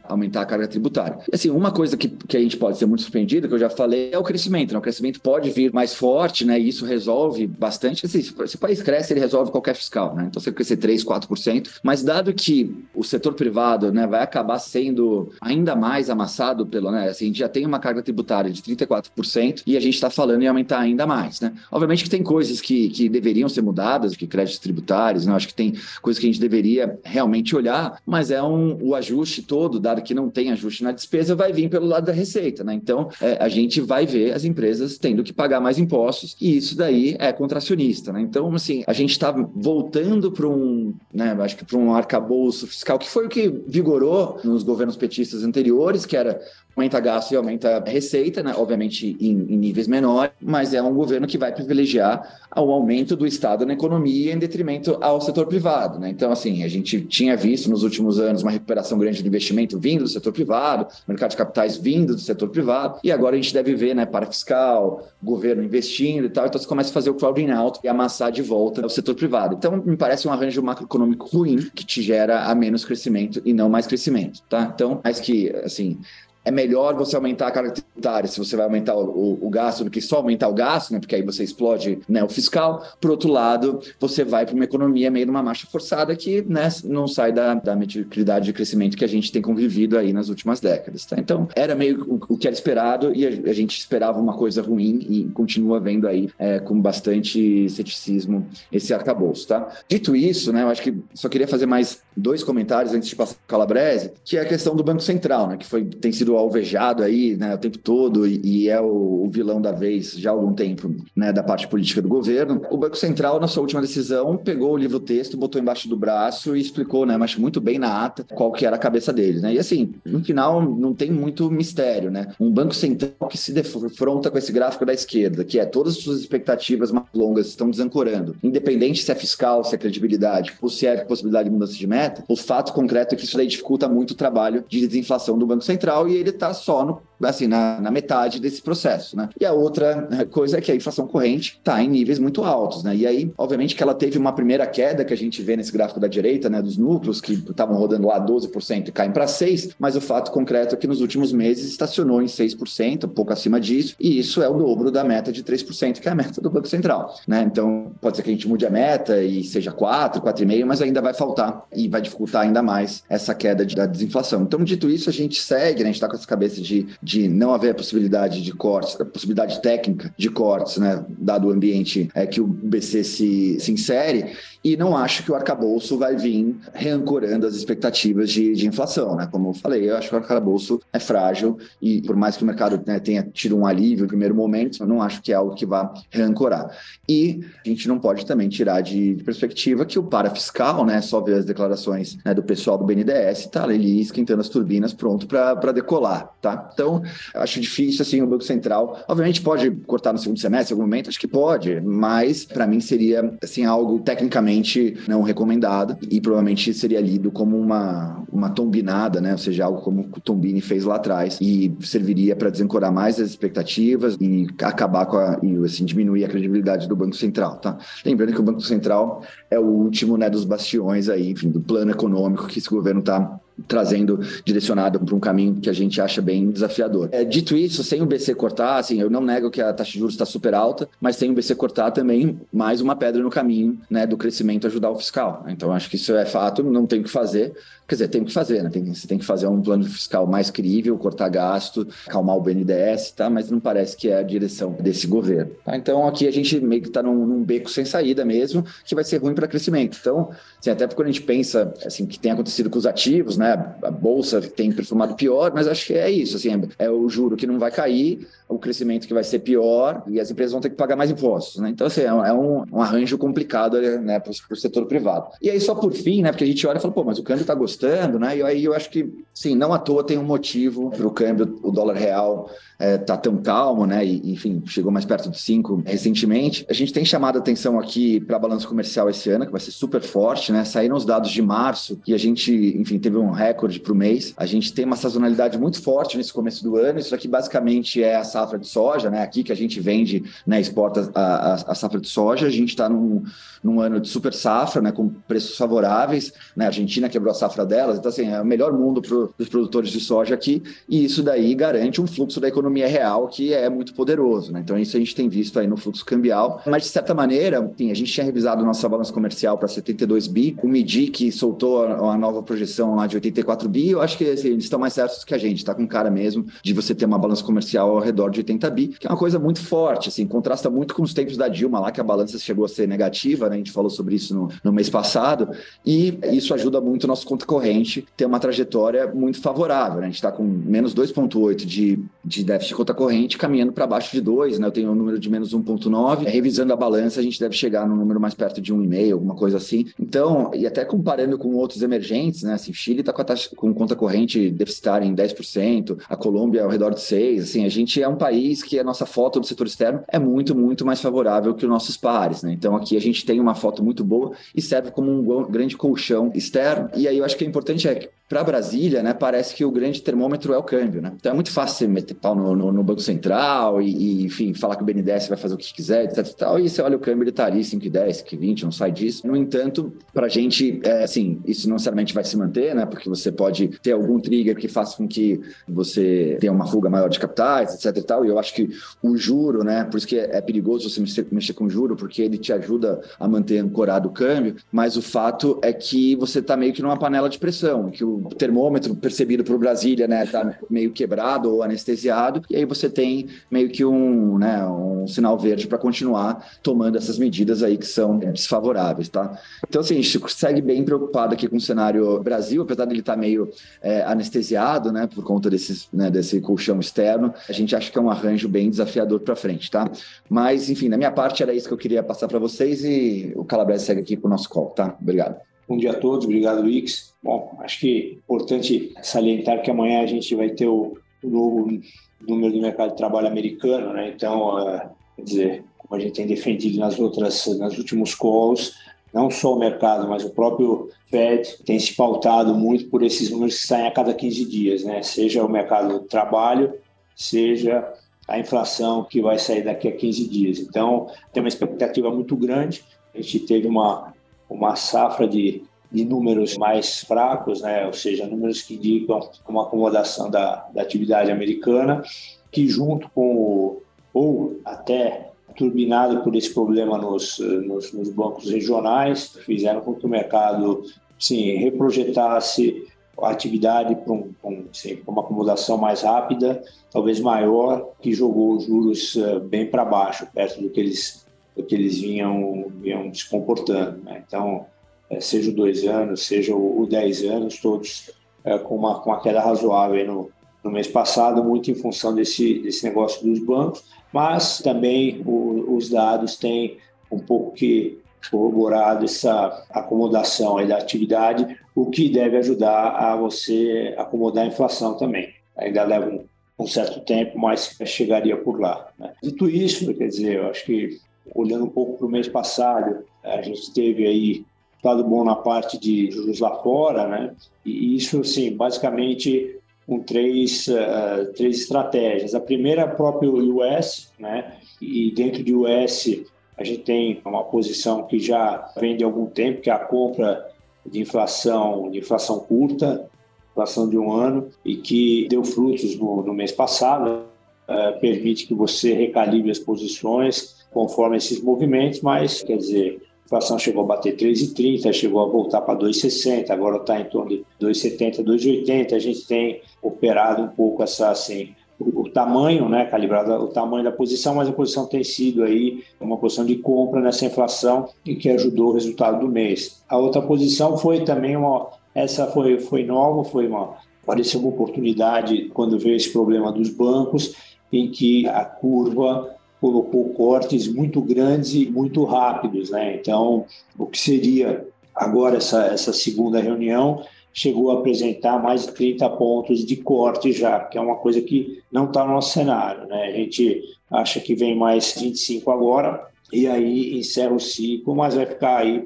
[0.04, 1.18] aumentar a carga tributária.
[1.32, 4.10] Assim, uma coisa que, que a gente pode ser muito surpreendido, que eu já falei,
[4.12, 4.78] é o crescimento, né?
[4.78, 6.60] o crescimento pode vir mais forte, né?
[6.60, 10.28] e isso resolve bastante, assim, se o país cresce, ele resolve qualquer fiscal, né?
[10.30, 15.32] então você crescer 3, 4%, mas dado que o setor privado né, vai acabar sendo
[15.42, 19.64] ainda mais amassado pelo, né, assim, a gente já tem uma carga tributária de 34%
[19.66, 21.54] e a gente está falando em aumentar ainda mais, né?
[21.72, 25.34] Obviamente que tem coisas que, que deveriam ser mudadas, que créditos tributários, né?
[25.34, 29.42] Acho que tem coisas que a gente deveria realmente olhar, mas é um, o ajuste
[29.42, 32.74] todo, dado que não tem ajuste na despesa, vai vir pelo lado da receita, né?
[32.74, 36.76] Então, é, a gente vai ver as empresas tendo que pagar mais impostos e isso
[36.76, 38.22] daí é contracionista, né?
[38.22, 41.36] Então, assim, a gente está voltando para um, né?
[41.40, 46.06] Acho que para um arcabouço fiscal que foi o que vigorou nos governos petistas anteriores,
[46.06, 46.40] que era
[46.76, 48.54] aumenta gasto e aumenta receita, né?
[48.58, 53.26] obviamente em, em, níveis menores, mas é um governo que vai privilegiar o aumento do
[53.26, 56.00] Estado na economia em detrimento ao setor privado.
[56.00, 56.10] Né?
[56.10, 60.04] Então, assim, a gente tinha visto nos últimos anos uma recuperação grande do investimento vindo
[60.04, 63.76] do setor privado, mercado de capitais vindo do setor privado, e agora a gente deve
[63.76, 67.52] ver, né, para fiscal, governo investindo e tal, então você começa a fazer o crowding
[67.52, 69.56] out e amassar de volta o setor privado.
[69.56, 73.70] Então, me parece um arranjo macroeconômico ruim que te gera a menos crescimento e não
[73.70, 74.72] mais crescimento, tá?
[74.74, 76.00] Então, mais que, assim,
[76.46, 79.90] é melhor você aumentar a carga tributária se você vai aumentar o, o, gasto do
[79.90, 81.00] que só aumentar o gasto, né?
[81.00, 82.86] Porque aí você explode né, o fiscal.
[83.00, 87.08] Por outro lado, você vai para uma economia meio numa marcha forçada que né, não
[87.08, 91.06] sai da, da mediocridade de crescimento que a gente tem convivido aí nas últimas décadas.
[91.06, 91.16] Tá?
[91.18, 94.62] Então, era meio o, o, que era esperado e a, a, gente esperava uma coisa
[94.62, 99.48] ruim e continua vendo aí é, com bastante ceticismo esse arcabouço.
[99.48, 99.70] Tá?
[99.88, 103.36] Dito isso, né, eu acho que só queria fazer mais dois comentários antes de passar
[103.36, 107.04] para Calabrese, que é a questão do Banco Central, né, que foi, tem sido alvejado
[107.04, 110.34] aí né, o tempo todo e, e é o, o, vilão da vez já há
[110.34, 112.62] algum tempo né, da parte política do governo.
[112.70, 116.62] O Banco Central, na sua última decisão, pegou o livro-texto, botou embaixo do braço e
[116.62, 119.42] explicou, né, mas muito bem na ata, qual que era a cabeça deles.
[119.42, 119.54] Né?
[119.56, 122.12] E assim, no final, não tem muito mistério.
[122.12, 122.28] Né?
[122.40, 126.04] Um Banco Central que se defronta com esse gráfico da esquerda, que é todas as
[126.04, 130.86] suas expectativas mais longas estão desancorando, independente se é fiscal, se é credibilidade ou se
[130.86, 134.12] é possibilidade de mudança de meta, o fato concreto é que isso daí dificulta muito
[134.12, 137.92] o trabalho de desinflação do Banco Central e ele está só no, assim, na, na,
[137.92, 139.30] metade desse processo, né?
[139.40, 142.96] E a outra coisa é que a inflação corrente está em níveis muito altos, né?
[142.96, 146.00] E aí, obviamente, que ela teve uma primeira queda que a gente vê nesse gráfico
[146.00, 146.62] da direita, né?
[146.62, 150.76] Dos núcleos que estavam rodando lá 12% e caem para 6%, mas o fato concreto
[150.76, 154.50] é que nos últimos meses estacionou em 6%, um pouco acima disso, e isso é
[154.50, 157.44] o dobro da meta de 3%, que é a meta do Banco Central, né?
[157.44, 161.02] Então, pode ser que a gente mude a meta e seja 4, 4,5%, mas ainda
[161.02, 164.42] vai faltar e vai dificultar ainda mais essa queda de, da desinflação.
[164.44, 165.90] Então, dito isso, a gente segue, né?
[165.90, 169.06] A gente está com essa cabeça de, de não haver a possibilidade de cortes, a
[169.06, 174.34] possibilidade técnica de cortes, né, dado o ambiente é, que o BC se, se insere,
[174.64, 179.28] e não acho que o arcabouço vai vir reancorando as expectativas de, de inflação, né?
[179.30, 182.46] Como eu falei, eu acho que o arcabouço é frágil e por mais que o
[182.46, 185.54] mercado né, tenha tido um alívio no primeiro momento, eu não acho que é algo
[185.54, 186.70] que vá reancorar.
[187.10, 191.20] E a gente não pode também tirar de, de perspectiva que o parafiscal, né, só
[191.20, 195.72] ver as declarações né, do pessoal do BNDES, está ali esquentando as turbinas pronto para
[195.74, 196.03] decolar,
[196.42, 196.70] tá?
[196.74, 197.02] Então,
[197.34, 201.10] acho difícil assim o Banco Central, obviamente pode cortar no segundo semestre em algum momento,
[201.10, 207.00] acho que pode, mas para mim seria assim algo tecnicamente não recomendado e provavelmente seria
[207.00, 209.32] lido como uma, uma tombinada, né?
[209.32, 213.30] Ou seja, algo como o Tombini fez lá atrás e serviria para desencorar mais as
[213.30, 217.78] expectativas e acabar com a, e assim, diminuir a credibilidade do Banco Central, tá?
[218.06, 221.92] Lembrando que o Banco Central é o último, né, dos bastiões aí, enfim, do plano
[221.92, 226.50] econômico que esse governo está trazendo direcionado para um caminho que a gente acha bem
[226.52, 227.10] desafiador.
[227.12, 230.00] É, dito isso, sem o BC cortar, assim, eu não nego que a taxa de
[230.00, 233.80] juros está super alta, mas sem o BC cortar também mais uma pedra no caminho
[233.90, 235.46] né, do crescimento ajudar o fiscal.
[235.48, 237.54] Então, acho que isso é fato, não tem o que fazer.
[237.88, 238.70] Quer dizer, tem que fazer, né?
[238.70, 243.12] Tem, você tem que fazer um plano fiscal mais crível, cortar gasto, acalmar o BNDES,
[243.12, 243.30] tá?
[243.30, 245.52] Mas não parece que é a direção desse governo.
[245.66, 245.76] Tá?
[245.76, 249.04] Então, aqui a gente meio que está num, num, beco sem saída mesmo, que vai
[249.04, 249.98] ser ruim para crescimento.
[250.00, 253.76] Então, assim, até porque a gente pensa assim que tem acontecido com os ativos, né?
[253.84, 257.46] A bolsa tem performado pior, mas acho que é isso, assim, é o juro que
[257.46, 260.76] não vai cair, o crescimento que vai ser pior e as empresas vão ter que
[260.76, 261.70] pagar mais impostos, né?
[261.70, 265.28] Então, assim, é um, é um arranjo complicado, né, para o setor privado.
[265.42, 266.32] E aí, só por fim, né?
[266.32, 268.38] Porque a gente olha e fala, pô, mas o câmbio está gostando, né?
[268.38, 271.60] E aí eu acho que, sim, não à toa tem um motivo para o câmbio,
[271.64, 274.06] o dólar real é, tá tão calmo, né?
[274.06, 276.66] E, enfim, chegou mais perto de 5 recentemente.
[276.70, 279.72] A gente tem chamado atenção aqui para a balança comercial esse ano, que vai ser
[279.72, 280.64] super forte, né?
[280.66, 284.34] Saíram os dados de março e a gente, enfim, teve um recorde para o mês.
[284.38, 287.00] A gente tem uma sazonalidade muito forte nesse começo do ano.
[287.00, 289.22] Isso aqui basicamente é a safra de soja, né?
[289.22, 292.48] Aqui que a gente vende, né, exporta a, a, a safra de soja.
[292.48, 293.24] A gente está num,
[293.64, 294.92] num ano de super safra, né?
[294.92, 296.34] Com preços favoráveis.
[296.56, 296.66] Né?
[296.66, 297.98] A Argentina quebrou a safra delas.
[297.98, 300.62] Então, assim, é o melhor mundo para os produtores de soja aqui.
[300.88, 304.60] E isso daí garante um fluxo da economia real que é muito poderoso, né?
[304.60, 307.92] Então isso a gente tem visto aí no fluxo cambial, mas de certa maneira, enfim,
[307.92, 312.14] a gente tinha revisado nossa balança comercial para 72 bi, o Midi que soltou a,
[312.14, 315.24] a, nova projeção lá de 84 bi, eu acho que assim, eles estão mais certos
[315.24, 318.30] que a gente, tá com cara mesmo de você ter uma balança comercial ao redor
[318.30, 321.38] de 80 bi, que é uma coisa muito forte, assim, contrasta muito com os tempos
[321.38, 323.56] da Dilma lá, que a balança chegou a ser negativa, né?
[323.56, 325.50] A gente falou sobre isso no, no mês passado,
[325.86, 330.06] e isso ajuda muito o nosso conta corrente ter uma trajetória muito favorável, né?
[330.06, 334.12] A gente está com menos 2,8 de, de déficit de conta corrente caminhando para baixo
[334.12, 334.66] de 2, né?
[334.66, 336.26] Eu tenho um número de menos 1,9.
[336.26, 339.58] Revisando a balança, a gente deve chegar no número mais perto de 1,5, alguma coisa
[339.58, 339.86] assim.
[340.00, 342.54] Então, e até comparando com outros emergentes, né?
[342.56, 346.70] Assim, Chile está com, a taxa, com conta corrente deficitária em 10%, a Colômbia ao
[346.70, 347.40] redor de 6%.
[347.40, 350.56] Assim, a gente é um país que a nossa foto do setor externo é muito,
[350.56, 352.52] muito mais favorável que os nossos pares, né?
[352.52, 356.32] Então, aqui a gente tem uma foto muito boa e serve como um grande colchão
[356.34, 356.90] externo.
[356.96, 360.02] E aí eu acho que é importante é para Brasília, né, parece que o grande
[360.02, 361.14] termômetro é o câmbio, né?
[361.16, 364.56] Então é muito fácil você meter pau no, no, no Banco Central e, e, enfim,
[364.56, 367.24] falar que o BNDES vai fazer o que quiser, etc e você olha o câmbio,
[367.24, 369.28] ele tá ali 5,10, 5,20, não sai disso.
[369.28, 372.86] No entanto, para a gente, é, assim, isso não necessariamente vai se manter, né?
[372.86, 377.10] Porque você pode ter algum trigger que faça com que você tenha uma fuga maior
[377.10, 378.70] de capitais, etc e tal, e eu acho que
[379.02, 382.22] o juro, né, por isso que é, é perigoso você mexer, mexer com juro, porque
[382.22, 386.58] ele te ajuda a manter ancorado o câmbio, mas o fato é que você tá
[386.58, 390.92] meio que numa panela de pressão, que o termômetro percebido por Brasília, né, tá meio
[390.92, 395.78] quebrado ou anestesiado, e aí você tem meio que um, né, um sinal verde para
[395.78, 399.38] continuar tomando essas medidas aí que são desfavoráveis, tá?
[399.68, 403.14] Então, assim, a gente segue bem preocupado aqui com o cenário Brasil, apesar dele estar
[403.14, 403.50] tá meio
[403.82, 408.02] é, anestesiado, né, por conta desses, né, desse colchão externo, a gente acha que é
[408.02, 409.90] um arranjo bem desafiador para frente, tá?
[410.30, 413.44] Mas, enfim, da minha parte era isso que eu queria passar para vocês e o
[413.44, 414.96] Calabrese segue aqui com o nosso call, tá?
[415.02, 415.53] Obrigado.
[415.68, 417.14] Bom dia a todos, obrigado, Wix.
[417.24, 421.80] Bom, acho que é importante salientar que amanhã a gente vai ter o, novo
[422.22, 424.12] número do mercado de trabalho americano, né?
[424.14, 424.82] Então, uh,
[425.16, 428.74] quer dizer, como a gente tem defendido nas outras, nas últimos calls,
[429.14, 433.62] não só o mercado, mas o próprio Fed tem se pautado muito por esses números
[433.62, 435.02] que saem a cada 15 dias, né?
[435.02, 436.74] Seja o mercado de trabalho,
[437.16, 437.88] seja
[438.28, 440.60] a inflação que vai sair daqui a 15 dias.
[440.60, 442.84] Então, tem uma expectativa muito grande.
[443.14, 444.13] A gente teve uma
[444.54, 447.86] uma safra de, de números mais fracos, né?
[447.86, 452.04] ou seja, números que indicam uma acomodação da, da atividade americana,
[452.52, 453.82] que junto com o,
[454.14, 460.10] ou até turbinado por esse problema nos, nos, nos bancos regionais, fizeram com que o
[460.10, 460.84] mercado
[461.20, 462.88] sim, reprojetasse
[463.22, 464.66] a atividade para um, um,
[465.08, 470.62] uma acomodação mais rápida, talvez maior, que jogou os juros uh, bem para baixo, perto
[470.62, 474.04] do que eles, do que eles vinham, vinham se comportando.
[474.04, 474.24] Né?
[474.28, 474.66] Então,
[475.10, 478.12] uh, seja o dois anos, seja o, o dez anos, todos
[478.46, 480.32] uh, com, uma, com uma queda razoável no,
[480.64, 485.90] no mês passado, muito em função desse, desse negócio dos bancos, mas também o, os
[485.90, 486.78] dados têm
[487.12, 488.00] um pouco que
[488.32, 494.96] corroborado essa acomodação aí da atividade, o que deve ajudar a você acomodar a inflação
[494.96, 495.34] também.
[495.58, 496.26] Ainda leva um,
[496.58, 498.90] um certo tempo, mas chegaria por lá.
[498.98, 499.14] Né?
[499.22, 501.00] Dito isso, quer dizer, eu acho que
[501.34, 504.46] olhando um pouco para o mês passado, a gente teve aí
[504.84, 507.34] lado bom na parte de juros lá fora, né?
[507.66, 509.58] E isso, sim, basicamente
[509.88, 512.36] com três, uh, três estratégias.
[512.36, 514.58] A primeira é próprio US, né?
[514.82, 516.24] E dentro do US
[516.58, 520.50] a gente tem uma posição que já vem de algum tempo, que é a compra
[520.86, 523.10] de inflação, de inflação curta,
[523.52, 527.26] inflação de um ano, e que deu frutos no, no mês passado,
[527.68, 533.58] uh, permite que você recalibre as posições conforme esses movimentos, mas, quer dizer, a inflação
[533.58, 538.24] chegou a bater 3,30, chegou a voltar para 2,60, agora está em torno de 2,70,
[538.24, 538.94] 2,80.
[538.94, 543.92] A gente tem operado um pouco essa, assim, o, tamanho, né, calibrado o tamanho da
[543.92, 548.30] posição, mas a posição tem sido aí uma posição de compra nessa inflação e que
[548.30, 549.84] ajudou o resultado do mês.
[549.90, 555.50] A outra posição foi também uma, essa foi, foi nova, foi uma, pareceu uma oportunidade
[555.54, 557.36] quando veio esse problema dos bancos,
[557.72, 562.98] em que a curva colocou cortes muito grandes e muito rápidos, né?
[562.98, 563.46] Então,
[563.78, 569.66] o que seria agora essa, essa segunda reunião chegou a apresentar mais de 30 pontos
[569.66, 572.86] de corte já, que é uma coisa que não está no nosso cenário.
[572.88, 573.06] Né?
[573.06, 578.26] A gente acha que vem mais 25 agora e aí encerra o ciclo, mas vai
[578.26, 578.86] ficar aí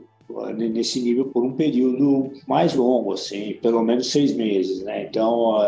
[0.56, 4.84] nesse nível por um período mais longo, assim, pelo menos seis meses.
[4.84, 5.08] Né?
[5.10, 5.60] Então,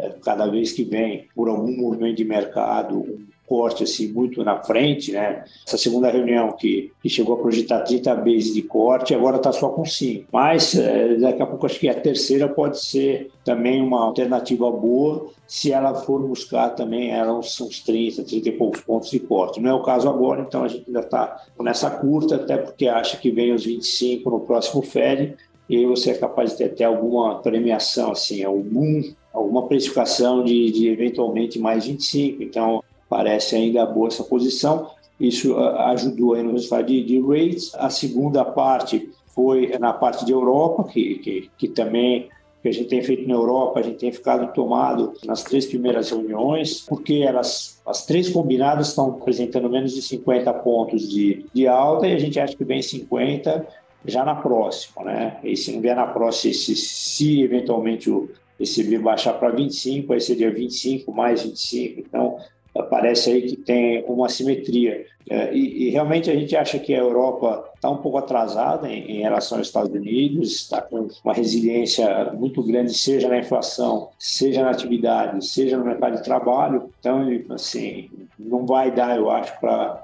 [0.00, 5.12] é, cada vez que vem por algum movimento de mercado corte assim muito na frente,
[5.12, 5.44] né?
[5.66, 9.70] Essa segunda reunião que, que chegou a projetar 30 vezes de corte, agora está só
[9.70, 10.26] com 5.
[10.32, 15.28] Mas é, daqui a pouco acho que a terceira pode ser também uma alternativa boa
[15.46, 19.60] se ela for buscar também uns, uns 30, 30 e poucos pontos de corte.
[19.60, 23.16] Não é o caso agora, então a gente ainda está nessa curta, até porque acha
[23.16, 25.34] que vem os 25 no próximo Fed
[25.68, 30.70] e aí você é capaz de ter até alguma premiação, assim, algum, alguma precificação de,
[30.70, 32.42] de eventualmente mais 25.
[32.42, 34.90] Então, parece ainda boa essa posição.
[35.18, 37.74] Isso ah, ajudou aí no resultado de, de rates.
[37.74, 42.28] A segunda parte foi na parte de Europa, que, que, que também
[42.60, 46.10] que a gente tem feito na Europa, a gente tem ficado tomado nas três primeiras
[46.10, 52.08] reuniões, porque elas, as três combinadas estão apresentando menos de 50 pontos de, de alta
[52.08, 53.66] e a gente acha que vem 50
[54.04, 55.38] já na próxima, né?
[55.44, 60.20] E se não vier na próxima, se, se eventualmente o ECB baixar para 25, aí
[60.20, 62.00] seria 25 mais 25.
[62.00, 62.38] Então,
[62.82, 65.06] parece aí que tem uma simetria.
[65.30, 69.18] É, e, e, realmente a gente acha que a Europa está um pouco atrasada em,
[69.18, 74.62] em, relação aos Estados Unidos, está com uma resiliência muito grande, seja na inflação, seja
[74.62, 76.90] na atividade, seja no mercado de trabalho.
[76.98, 80.02] Então, assim, não vai dar, eu acho, para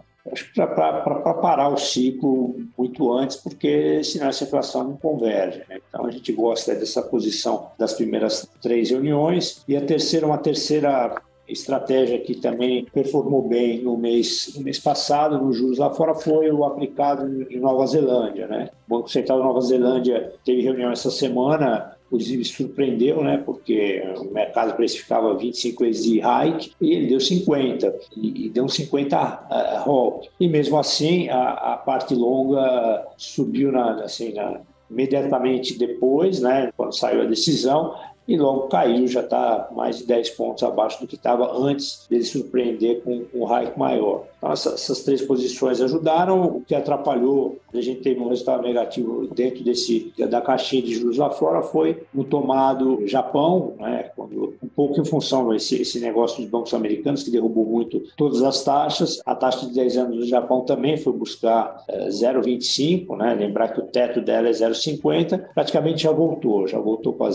[0.56, 5.62] para parar o ciclo muito antes, porque senão essa inflação não converge.
[5.68, 5.80] Né?
[5.88, 11.14] Então a gente gosta dessa posição das primeiras três reuniões e a terceira, uma terceira
[11.48, 16.50] estratégia que também performou bem no mês, no mês passado, nos juros lá fora, foi
[16.50, 18.46] o aplicado em Nova Zelândia.
[18.46, 18.70] Né?
[18.88, 23.42] O Banco Central da Nova Zelândia teve reunião essa semana, inclusive surpreendeu, né?
[23.44, 28.68] porque o mercado precificava 25 vezes de hike e ele deu 50, e, e deu
[28.68, 30.22] 50 uh, roll.
[30.40, 36.96] E mesmo assim, a, a parte longa subiu na, assim, na, imediatamente depois, né, quando
[36.96, 37.94] saiu a decisão,
[38.26, 42.24] e logo caiu, já está mais de 10 pontos abaixo do que estava antes dele
[42.24, 44.24] surpreender com um hike maior.
[44.38, 49.64] Então, essas três posições ajudaram, o que atrapalhou, a gente teve um resultado negativo dentro
[49.64, 55.00] desse da caixinha de juros lá fora, foi no tomado Japão, né, quando, um pouco
[55.00, 59.20] em função desse esse negócio dos bancos americanos, que derrubou muito todas as taxas.
[59.24, 63.80] A taxa de 10 anos do Japão também foi buscar é, 0,25, né, lembrar que
[63.80, 67.30] o teto dela é 0,50, praticamente já voltou, já voltou para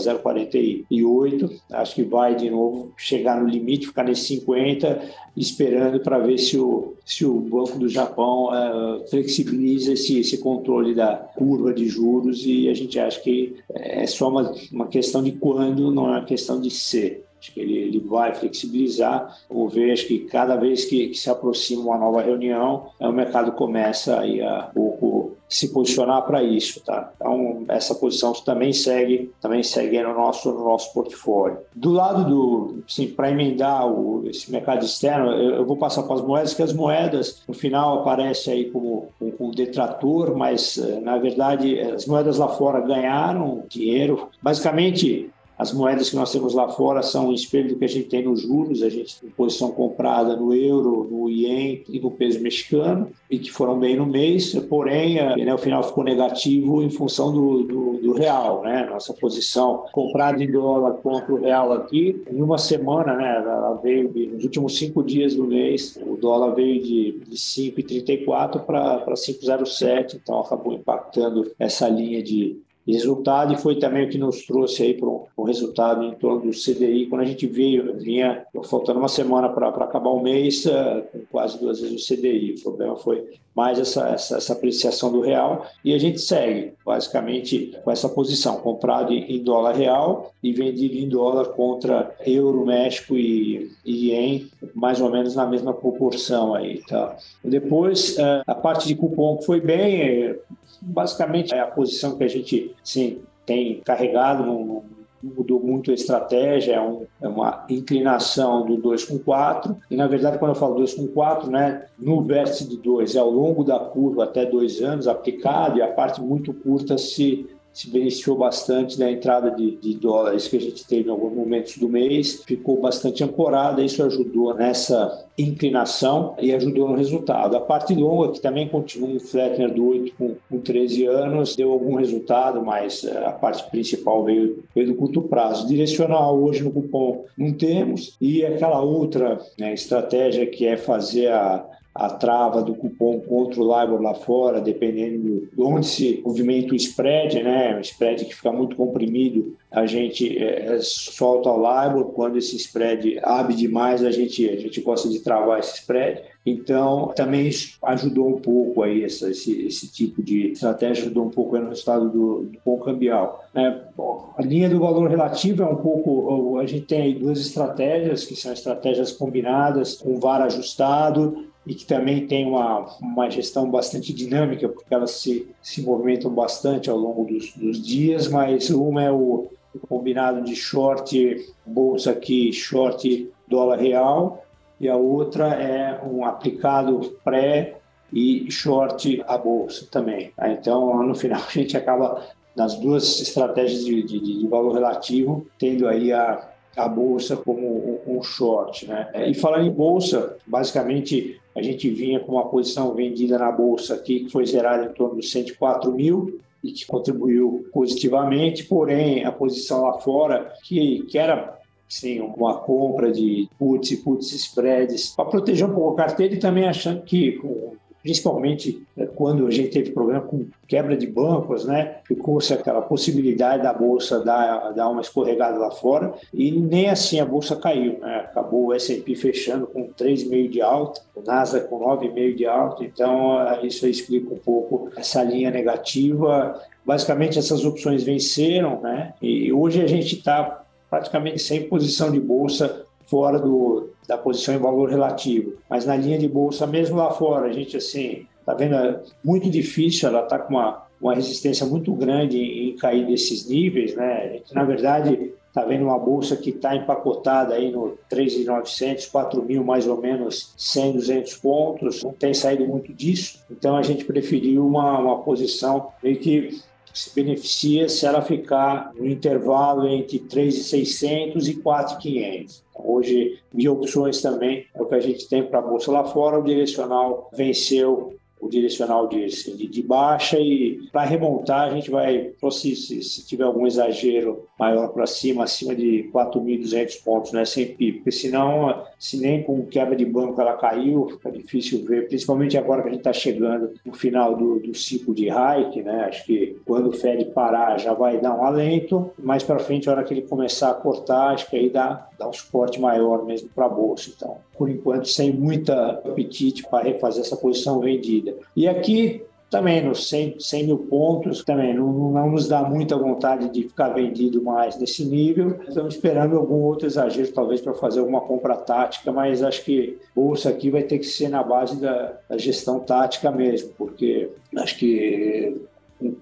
[0.90, 1.60] 0,48.
[1.72, 5.00] Acho que vai de novo chegar no limite, ficar nesse 50,
[5.36, 10.94] esperando para ver se o se o Banco do Japão uh, flexibiliza esse, esse controle
[10.94, 15.32] da curva de juros e a gente acha que é só uma, uma questão de
[15.32, 17.24] quando, não é uma questão de ser.
[17.40, 19.34] Acho que ele, ele vai flexibilizar.
[19.48, 23.52] Vamos ver, acho que cada vez que, que, se aproxima uma nova reunião, o mercado
[23.52, 27.12] começa aí a pouco se posicionar para isso, tá?
[27.16, 31.58] Então essa posição também segue, também segue no nosso no nosso portfólio.
[31.74, 36.14] Do lado do, sim, para emendar o, esse mercado externo, eu, eu, vou passar para
[36.14, 41.00] as moedas, que as moedas no final aparece aí como um, um detrator, mas eh,
[41.00, 44.28] na verdade as moedas lá fora ganharam dinheiro.
[44.40, 48.08] Basicamente as moedas que nós temos lá fora são o espelho do que a gente
[48.08, 52.40] tem nos juros, a gente tem posição comprada no euro, no ien e no peso
[52.40, 57.30] mexicano, e que foram bem no mês, porém, né, o final ficou negativo em função
[57.30, 58.62] do, do, do, real.
[58.62, 58.88] Né?
[58.90, 64.10] Nossa posição comprada em dólar contra o real aqui, em uma semana, né, ela veio
[64.32, 70.40] nos últimos cinco dias do mês, o dólar veio de, de 5,34 para 5,07, então
[70.40, 75.08] acabou impactando essa linha de, resultado e foi também o que nos trouxe aí para
[75.08, 79.68] um, resultado em torno do CDI quando a gente veio vinha faltando uma semana para
[79.68, 84.08] acabar o mês uh, com quase duas vezes o CDI o problema foi mais essa,
[84.08, 85.66] essa, essa, apreciação do real.
[85.84, 88.56] E a gente segue basicamente com essa posição.
[88.56, 95.00] Comprado em dólar real e vendido em dólar contra euro México e, e ien mais
[95.00, 97.16] ou menos na mesma proporção aí tá?
[97.44, 100.36] Depois uh, a parte de cupom foi bem
[100.80, 104.84] basicamente é a posição que a gente sim, tem carregado, não,
[105.22, 110.06] mudou muito a estratégia, é, um, é, uma inclinação do 2 com 4, e na
[110.06, 113.62] verdade quando eu falo 2 com 4, né, no vértice de 2 é ao longo
[113.62, 118.98] da curva até dois anos aplicado e a parte muito curta se se beneficiou bastante
[118.98, 122.80] da entrada de, de, dólares que a gente teve em alguns momentos do mês, ficou
[122.80, 127.56] bastante ancorada, isso ajudou nessa inclinação e ajudou no resultado.
[127.56, 131.70] A parte longa, que também continua um Flettner do 8 com, com 13 anos, deu
[131.70, 135.66] algum resultado, mas eh, a parte principal veio, veio do curto prazo.
[135.66, 141.64] Direcional, hoje no cupom não temos, e aquela outra né, estratégia que é fazer a
[141.94, 146.76] a trava do cupom contra o LIBOR lá fora, dependendo de onde se movimenta o
[146.76, 147.76] spread, né?
[147.76, 152.12] O spread que fica muito comprimido, a gente é, solta o LIBOR.
[152.12, 156.22] Quando esse spread abre demais, a gente, a gente gosta de travar esse spread.
[156.44, 157.50] Então, também
[157.82, 162.08] ajudou um pouco aí essa, esse, esse tipo de estratégia, ajudou um pouco no resultado
[162.08, 163.44] do, do cambial.
[163.54, 167.40] É, bom, a linha do valor relativo é um pouco, a gente tem aí duas
[167.40, 173.70] estratégias, que são estratégias combinadas, com VAR ajustado, e que também tem uma, uma gestão
[173.70, 179.04] bastante dinâmica, porque elas se, se movimentam bastante ao longo dos, dos dias, mas uma
[179.04, 184.44] é o, o combinado de short bolsa aqui, short dólar real,
[184.80, 187.76] e a outra é um aplicado pré
[188.12, 190.32] e short a bolsa também.
[190.42, 192.20] Então, no final, a gente acaba
[192.56, 198.20] nas duas estratégias de, de, de valor relativo, tendo aí a, a bolsa como um
[198.24, 198.88] short.
[198.88, 199.08] Né?
[199.28, 204.20] E falando em bolsa, basicamente a gente vinha com uma posição vendida na bolsa aqui
[204.20, 209.82] que foi zerada em torno dos 104 mil e que contribuiu positivamente, porém a posição
[209.82, 215.66] lá fora, que, que era sim, uma compra de puts e puts spreads para proteger
[215.66, 219.90] um pouco a carteira e também achando que com principalmente né, quando a gente teve
[219.90, 221.96] problema com quebra de bancos, né?
[222.04, 227.24] Ficou-se aquela possibilidade da bolsa dar, dar uma escorregada lá fora e nem assim a
[227.24, 228.26] bolsa caiu, né?
[228.30, 233.40] Acabou o S&P fechando com 3,5 de alta, o Nasdaq com 9,5 de alta, então
[233.40, 236.60] eh, isso explica um pouco essa linha negativa.
[236.84, 239.14] Basicamente essas opções venceram, né?
[239.20, 244.58] E hoje a gente está praticamente sem posição de bolsa fora do, da posição em
[244.58, 245.54] valor relativo.
[245.68, 249.50] Mas na linha de bolsa, mesmo lá fora, a gente assim está vendo é muito
[249.50, 254.24] difícil, ela está com uma, uma resistência muito grande em, em cair desses níveis, né?
[254.24, 259.42] A gente, na verdade, está vendo uma bolsa que está empacotada aí no 3.900, 4
[259.42, 264.04] mil mais ou menos 100, 200 pontos, não tem saído muito disso, então a gente
[264.04, 266.60] preferiu uma, uma posição meio que
[266.92, 272.62] se beneficia se ela ficar no intervalo entre 3.600 e 4.500.
[272.70, 276.04] Então, hoje, de opções também, é o que a gente tem para a Bolsa lá
[276.04, 281.90] fora, o direcional venceu o direcional de, de, de baixa e para remontar a gente
[281.90, 287.40] vai, se, se, se tiver algum exagero maior para cima, acima de 4.200 pontos no
[287.40, 292.58] S&P, porque senão, se nem com quebra de banco ela caiu, fica difícil ver, principalmente
[292.58, 296.04] agora que a gente está chegando no final do, do ciclo de hike, né?
[296.04, 299.92] Acho que quando o Fed parar já vai dar um alento, mais para frente, a
[299.92, 303.48] hora que ele começar a cortar, acho que aí dá, dá um suporte maior mesmo
[303.54, 304.10] para a bolsa.
[304.14, 308.36] Então, por enquanto, sem muita apetite para refazer essa posição vendida.
[308.54, 313.48] E aqui também nos 100, 100 mil pontos, também não, não, nos dá muita vontade
[313.50, 315.58] de ficar vendido mais nesse nível.
[315.66, 320.50] Estamos esperando algum outro exagero, talvez, para fazer alguma compra tática, mas acho que bolsa
[320.50, 325.60] aqui vai ter que ser na base da, da gestão tática mesmo, porque acho que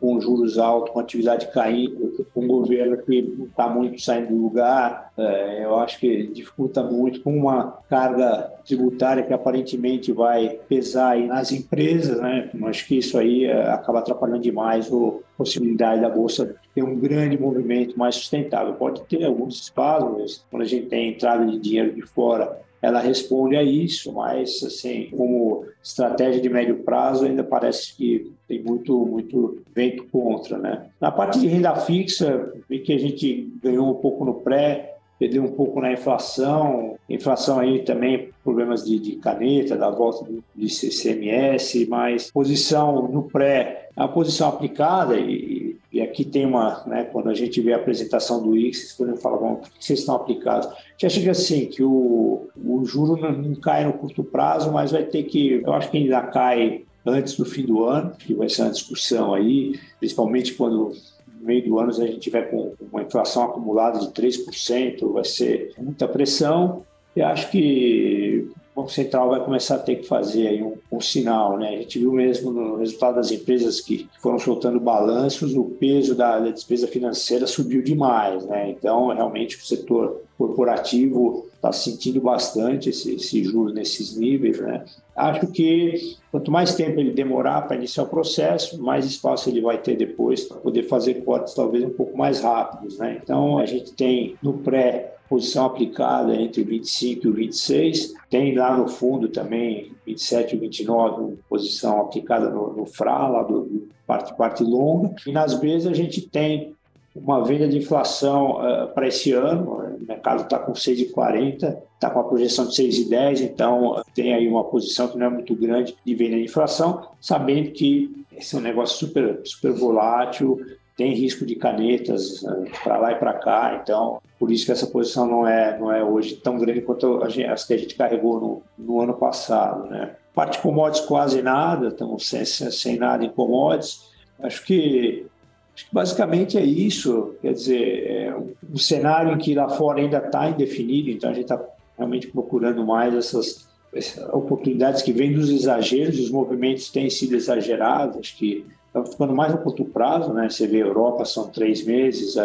[0.00, 3.18] com, juros altos, com atividade caindo, com um governo que
[3.48, 9.22] está muito saindo do lugar, é, eu acho que dificulta muito, com uma carga tributária
[9.22, 12.50] que aparentemente vai pesar nas empresas, né?
[12.64, 17.38] Acho que isso aí é, acaba atrapalhando demais a possibilidade da Bolsa ter um grande
[17.38, 18.74] movimento mais sustentável.
[18.74, 23.56] Pode ter alguns casos, quando a gente tem entrada de dinheiro de fora ela responde
[23.56, 29.62] a isso, mas assim, como estratégia de médio prazo, ainda parece que tem muito, muito
[29.74, 30.86] vento contra, né?
[31.00, 35.42] Na parte de renda fixa, vi que a gente ganhou um pouco no pré, perdeu
[35.42, 40.24] um pouco na inflação, inflação aí também problemas de, de caneta, da volta
[40.54, 47.04] de CCMS, mas posição no pré, a posição aplicada e e aqui tem uma, né,
[47.04, 50.16] quando a gente vê a apresentação do IX, vocês podem falar, bom, que vocês estão
[50.16, 50.68] aplicados?
[50.92, 54.92] Gente acha que assim, que o, o juro não, não cai no curto prazo, mas
[54.92, 58.48] vai ter que, eu acho que ainda cai antes do fim do ano, que vai
[58.50, 60.92] ser uma discussão aí, principalmente quando
[61.40, 65.72] no meio do ano a gente tiver com uma inflação acumulada de 3%, vai ser
[65.78, 66.84] muita pressão.
[67.16, 71.58] E acho que Banco Central vai começar a ter que fazer um, um, sinal.
[71.58, 71.68] Né?
[71.70, 76.38] A gente viu mesmo no resultado das empresas que foram soltando balanços, o peso da,
[76.38, 78.46] da despesa financeira subiu demais.
[78.46, 78.70] Né?
[78.70, 84.60] Então, realmente, o setor corporativo está sentindo bastante esse, esse juros nesses níveis.
[84.60, 84.84] Né?
[85.16, 89.78] Acho que quanto mais tempo ele demorar para iniciar o processo, mais espaço ele vai
[89.78, 92.96] ter depois para poder fazer cortes talvez um pouco mais rápidos.
[92.96, 93.18] Né?
[93.20, 98.14] Então, a gente tem no pré posição aplicada entre 25 e 26.
[98.30, 103.62] Tem lá no fundo também 27 e 29, posição aplicada no, no FRA, lá do,
[103.62, 105.14] do parte, parte longa.
[105.26, 106.74] E nas Bs a gente tem
[107.14, 112.20] uma venda de inflação uh, para esse ano, o mercado está com 6,40, está com
[112.20, 116.14] a projeção de 6,10, então tem aí uma posição que não é muito grande de
[116.14, 120.60] venda de inflação, sabendo que esse é um negócio super, super volátil,
[120.96, 124.86] tem risco de canetas uh, para lá e para cá, então por isso que essa
[124.86, 128.62] posição não é, não é hoje tão grande quanto as que a gente carregou no,
[128.78, 129.88] no ano passado.
[129.88, 130.14] Né?
[130.32, 134.08] Parte de commodities quase nada, estamos sem, sem nada em commodities.
[134.40, 135.26] Acho que,
[135.74, 137.34] acho que basicamente é isso.
[137.42, 138.36] Quer dizer, é
[138.72, 141.60] um cenário em que lá fora ainda está indefinido, então a gente está
[141.96, 148.18] realmente procurando mais essas, essas oportunidades que vêm dos exageros, os movimentos têm sido exagerados,
[148.18, 150.48] acho que estão ficando mais no curto prazo, né?
[150.48, 152.36] Você vê a Europa são três meses,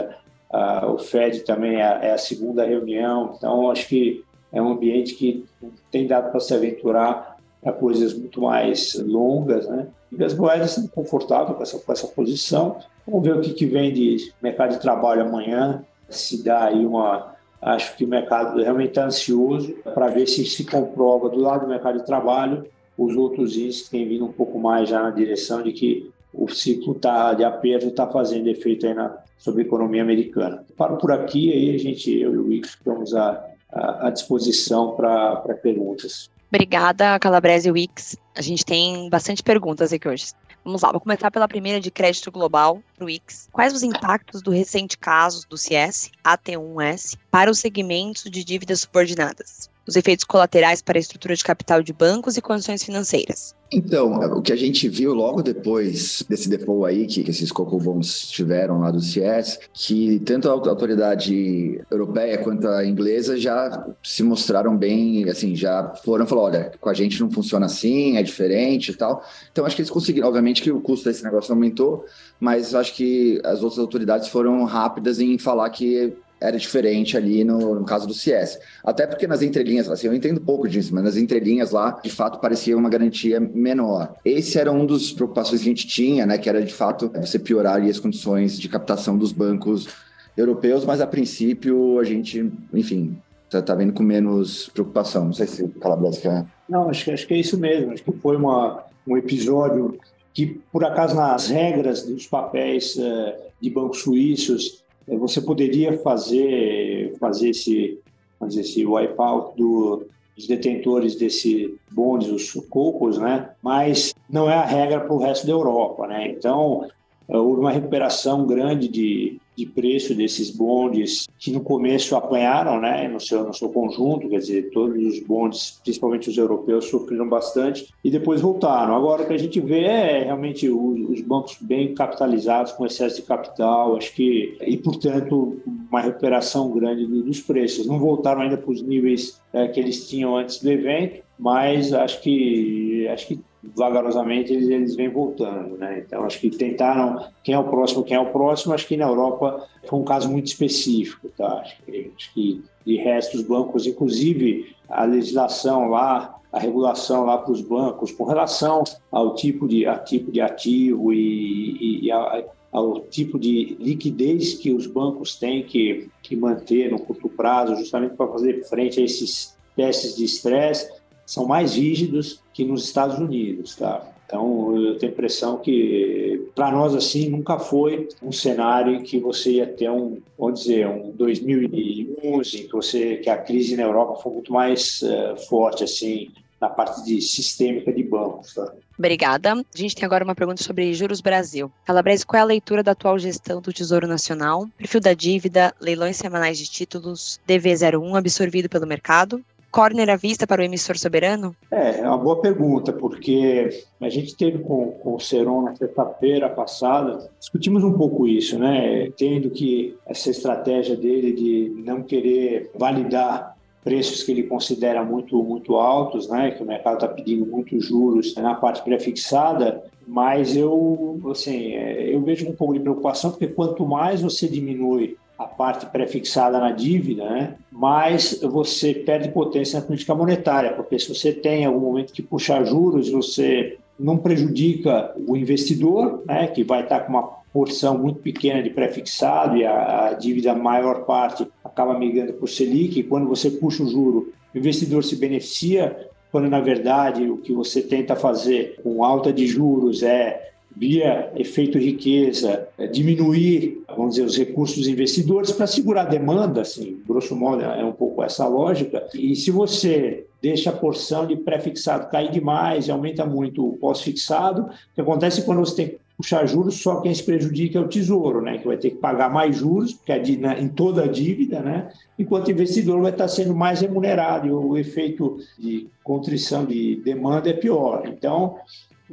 [0.53, 5.15] Uh, o FED também é, é, a segunda reunião, então acho que é um ambiente
[5.15, 5.43] que
[5.89, 9.87] tem dado para se aventurar para coisas muito mais longas, né?
[10.11, 12.77] E as moedas estão confortáveis com essa, com essa posição.
[13.07, 17.33] Vamos ver o que, que vem de mercado de trabalho amanhã, se dá aí uma.
[17.59, 21.69] Acho que o mercado realmente está ansioso para ver se se comprova do lado do
[21.69, 25.63] mercado de trabalho os outros índices que têm vindo um pouco mais já na direção
[25.63, 30.01] de que o ciclo tá, de aperto está fazendo efeito aí na, sobre a economia
[30.01, 30.65] americana.
[30.75, 35.35] Paro por aqui, aí a gente, eu e o Ix, estamos à, à disposição para
[35.61, 36.29] perguntas.
[36.49, 38.15] Obrigada, Calabrese e Wix.
[38.35, 40.33] A gente tem bastante perguntas aqui hoje.
[40.63, 43.49] Vamos lá, vou começar pela primeira de crédito global, para o Wix.
[43.51, 49.69] Quais os impactos do recente caso do CS, AT1S, para os segmentos de dívidas subordinadas?
[49.87, 53.53] Os efeitos colaterais para a estrutura de capital de bancos e condições financeiras?
[53.75, 57.77] Então, o que a gente viu logo depois desse default aí, que, que esses coco
[57.79, 64.21] bonds tiveram lá do CIES, que tanto a autoridade europeia quanto a inglesa já se
[64.21, 68.91] mostraram bem, assim, já foram falar, olha, com a gente não funciona assim, é diferente
[68.91, 69.23] e tal.
[69.51, 72.05] Então, acho que eles conseguiram, obviamente que o custo desse negócio aumentou,
[72.39, 76.13] mas acho que as outras autoridades foram rápidas em falar que
[76.43, 78.59] era diferente ali no, no, caso do CS.
[78.83, 82.39] Até porque nas entrelinhas, assim, eu entendo pouco disso, mas nas entrelinhas lá, de fato,
[82.39, 84.13] parecia uma garantia menor.
[84.25, 86.37] Esse era um dos preocupações que a gente tinha, né?
[86.37, 89.87] Que era, de fato, você piorar ali as condições de captação dos bancos
[90.35, 93.17] europeus, mas a princípio a gente, enfim,
[93.49, 95.25] tá, tá vendo com menos preocupação.
[95.25, 96.45] Não sei se o Calabres quer...
[96.67, 97.93] Não, acho que, acho que é isso mesmo.
[97.93, 99.97] Acho que foi uma, um episódio
[100.33, 107.49] que, por acaso, nas regras dos papéis uh, de bancos suíços, você poderia fazer, fazer
[107.49, 107.99] esse,
[108.39, 113.49] fazer esse wipeout do, dos detentores desse bondes, os cocos, né?
[113.61, 116.07] mas não é a regra para o resto da Europa.
[116.07, 116.29] Né?
[116.29, 116.87] Então,
[117.27, 123.07] é, houve uma recuperação grande de, de preço desses bondes que no começo apanharam, né,
[123.07, 127.87] no seu no seu conjunto, quer dizer, todos os bondes, principalmente os europeus, sofreram bastante
[128.03, 128.95] e depois voltaram.
[128.95, 133.17] Agora o que a gente vê é realmente os, os bancos bem capitalizados, com excesso
[133.17, 137.85] de capital, acho que e portanto uma recuperação grande dos preços.
[137.85, 142.21] Não voltaram ainda para os níveis é, que eles tinham antes do evento, mas acho
[142.21, 146.03] que acho que vagarosamente eles, eles vêm voltando, né?
[146.05, 148.73] Então acho que tentaram quem é o próximo, quem é o próximo.
[148.73, 151.59] Acho que na Europa foi um caso muito específico, tá?
[151.59, 157.37] Acho que, acho que de resto os bancos, inclusive a legislação lá, a regulação lá
[157.37, 162.11] para os bancos com relação ao tipo de a tipo de ativo e, e, e
[162.11, 167.75] a, ao tipo de liquidez que os bancos têm que, que manter no curto prazo,
[167.77, 170.91] justamente para fazer frente a esses testes de estresse
[171.25, 174.13] são mais rígidos que nos Estados Unidos, tá?
[174.25, 179.53] Então, eu tenho a impressão que, para nós, assim, nunca foi um cenário que você
[179.53, 184.33] ia ter um, vamos dizer, um 2011, que, você, que a crise na Europa foi
[184.33, 188.55] muito mais uh, forte, assim, na parte de sistêmica de bancos.
[188.55, 188.73] Tá?
[188.97, 189.53] Obrigada.
[189.53, 191.71] A gente tem agora uma pergunta sobre juros Brasil.
[191.85, 196.17] Calabres, qual é a leitura da atual gestão do Tesouro Nacional, perfil da dívida, leilões
[196.17, 199.43] semanais de títulos, DV01 absorvido pelo mercado
[199.73, 201.55] corner à vista para o emissor soberano?
[201.71, 203.69] É, é uma boa pergunta, porque
[203.99, 209.09] a gente teve com, com o Seron na sexta-feira passada, discutimos um pouco isso, né?
[209.17, 215.75] Tendo que essa estratégia dele de não querer validar preços que ele considera muito muito
[215.75, 216.51] altos, né?
[216.51, 222.21] Que o mercado está pedindo muitos juros na parte pré-fixada, mas eu assim é, eu
[222.21, 227.27] vejo um pouco de preocupação porque quanto mais você diminui a parte pré-fixada na dívida,
[227.29, 232.21] né, mais você perde potência na política monetária, porque se você tem algum momento que
[232.21, 238.19] puxar juros, você não prejudica o investidor, né, que vai estar com uma porção muito
[238.19, 243.27] pequena de pré-fixado e a, a, dívida maior parte acaba migrando por Selic, e quando
[243.27, 248.15] você puxa o juro, o investidor se beneficia, quando na verdade o que você tenta
[248.15, 254.77] fazer com alta de juros é via efeito riqueza, é, diminuir, vamos dizer, os recursos
[254.77, 259.05] dos investidores para segurar a demanda, assim, grosso modo é um pouco essa lógica.
[259.13, 264.63] E se você deixa a porção de pré-fixado cair demais e aumenta muito o pós-fixado,
[264.63, 267.87] o que acontece quando você tem que puxar juros, só quem se prejudica é o
[267.87, 270.21] tesouro, né, que vai ter que pagar mais juros, porque é
[270.59, 274.77] em toda a dívida, né, enquanto o investidor vai estar sendo mais remunerado e o
[274.77, 278.03] efeito de contrição de demanda é pior.
[278.05, 278.57] Então,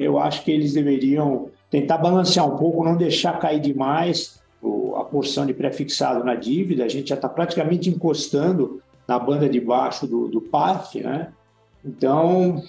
[0.01, 4.41] eu acho que eles deveriam tentar balancear um pouco, não deixar cair demais
[4.97, 6.85] a porção de prefixado na dívida.
[6.85, 11.33] A gente já está praticamente encostando na banda de baixo do, do PAF, né?
[11.85, 12.63] Então,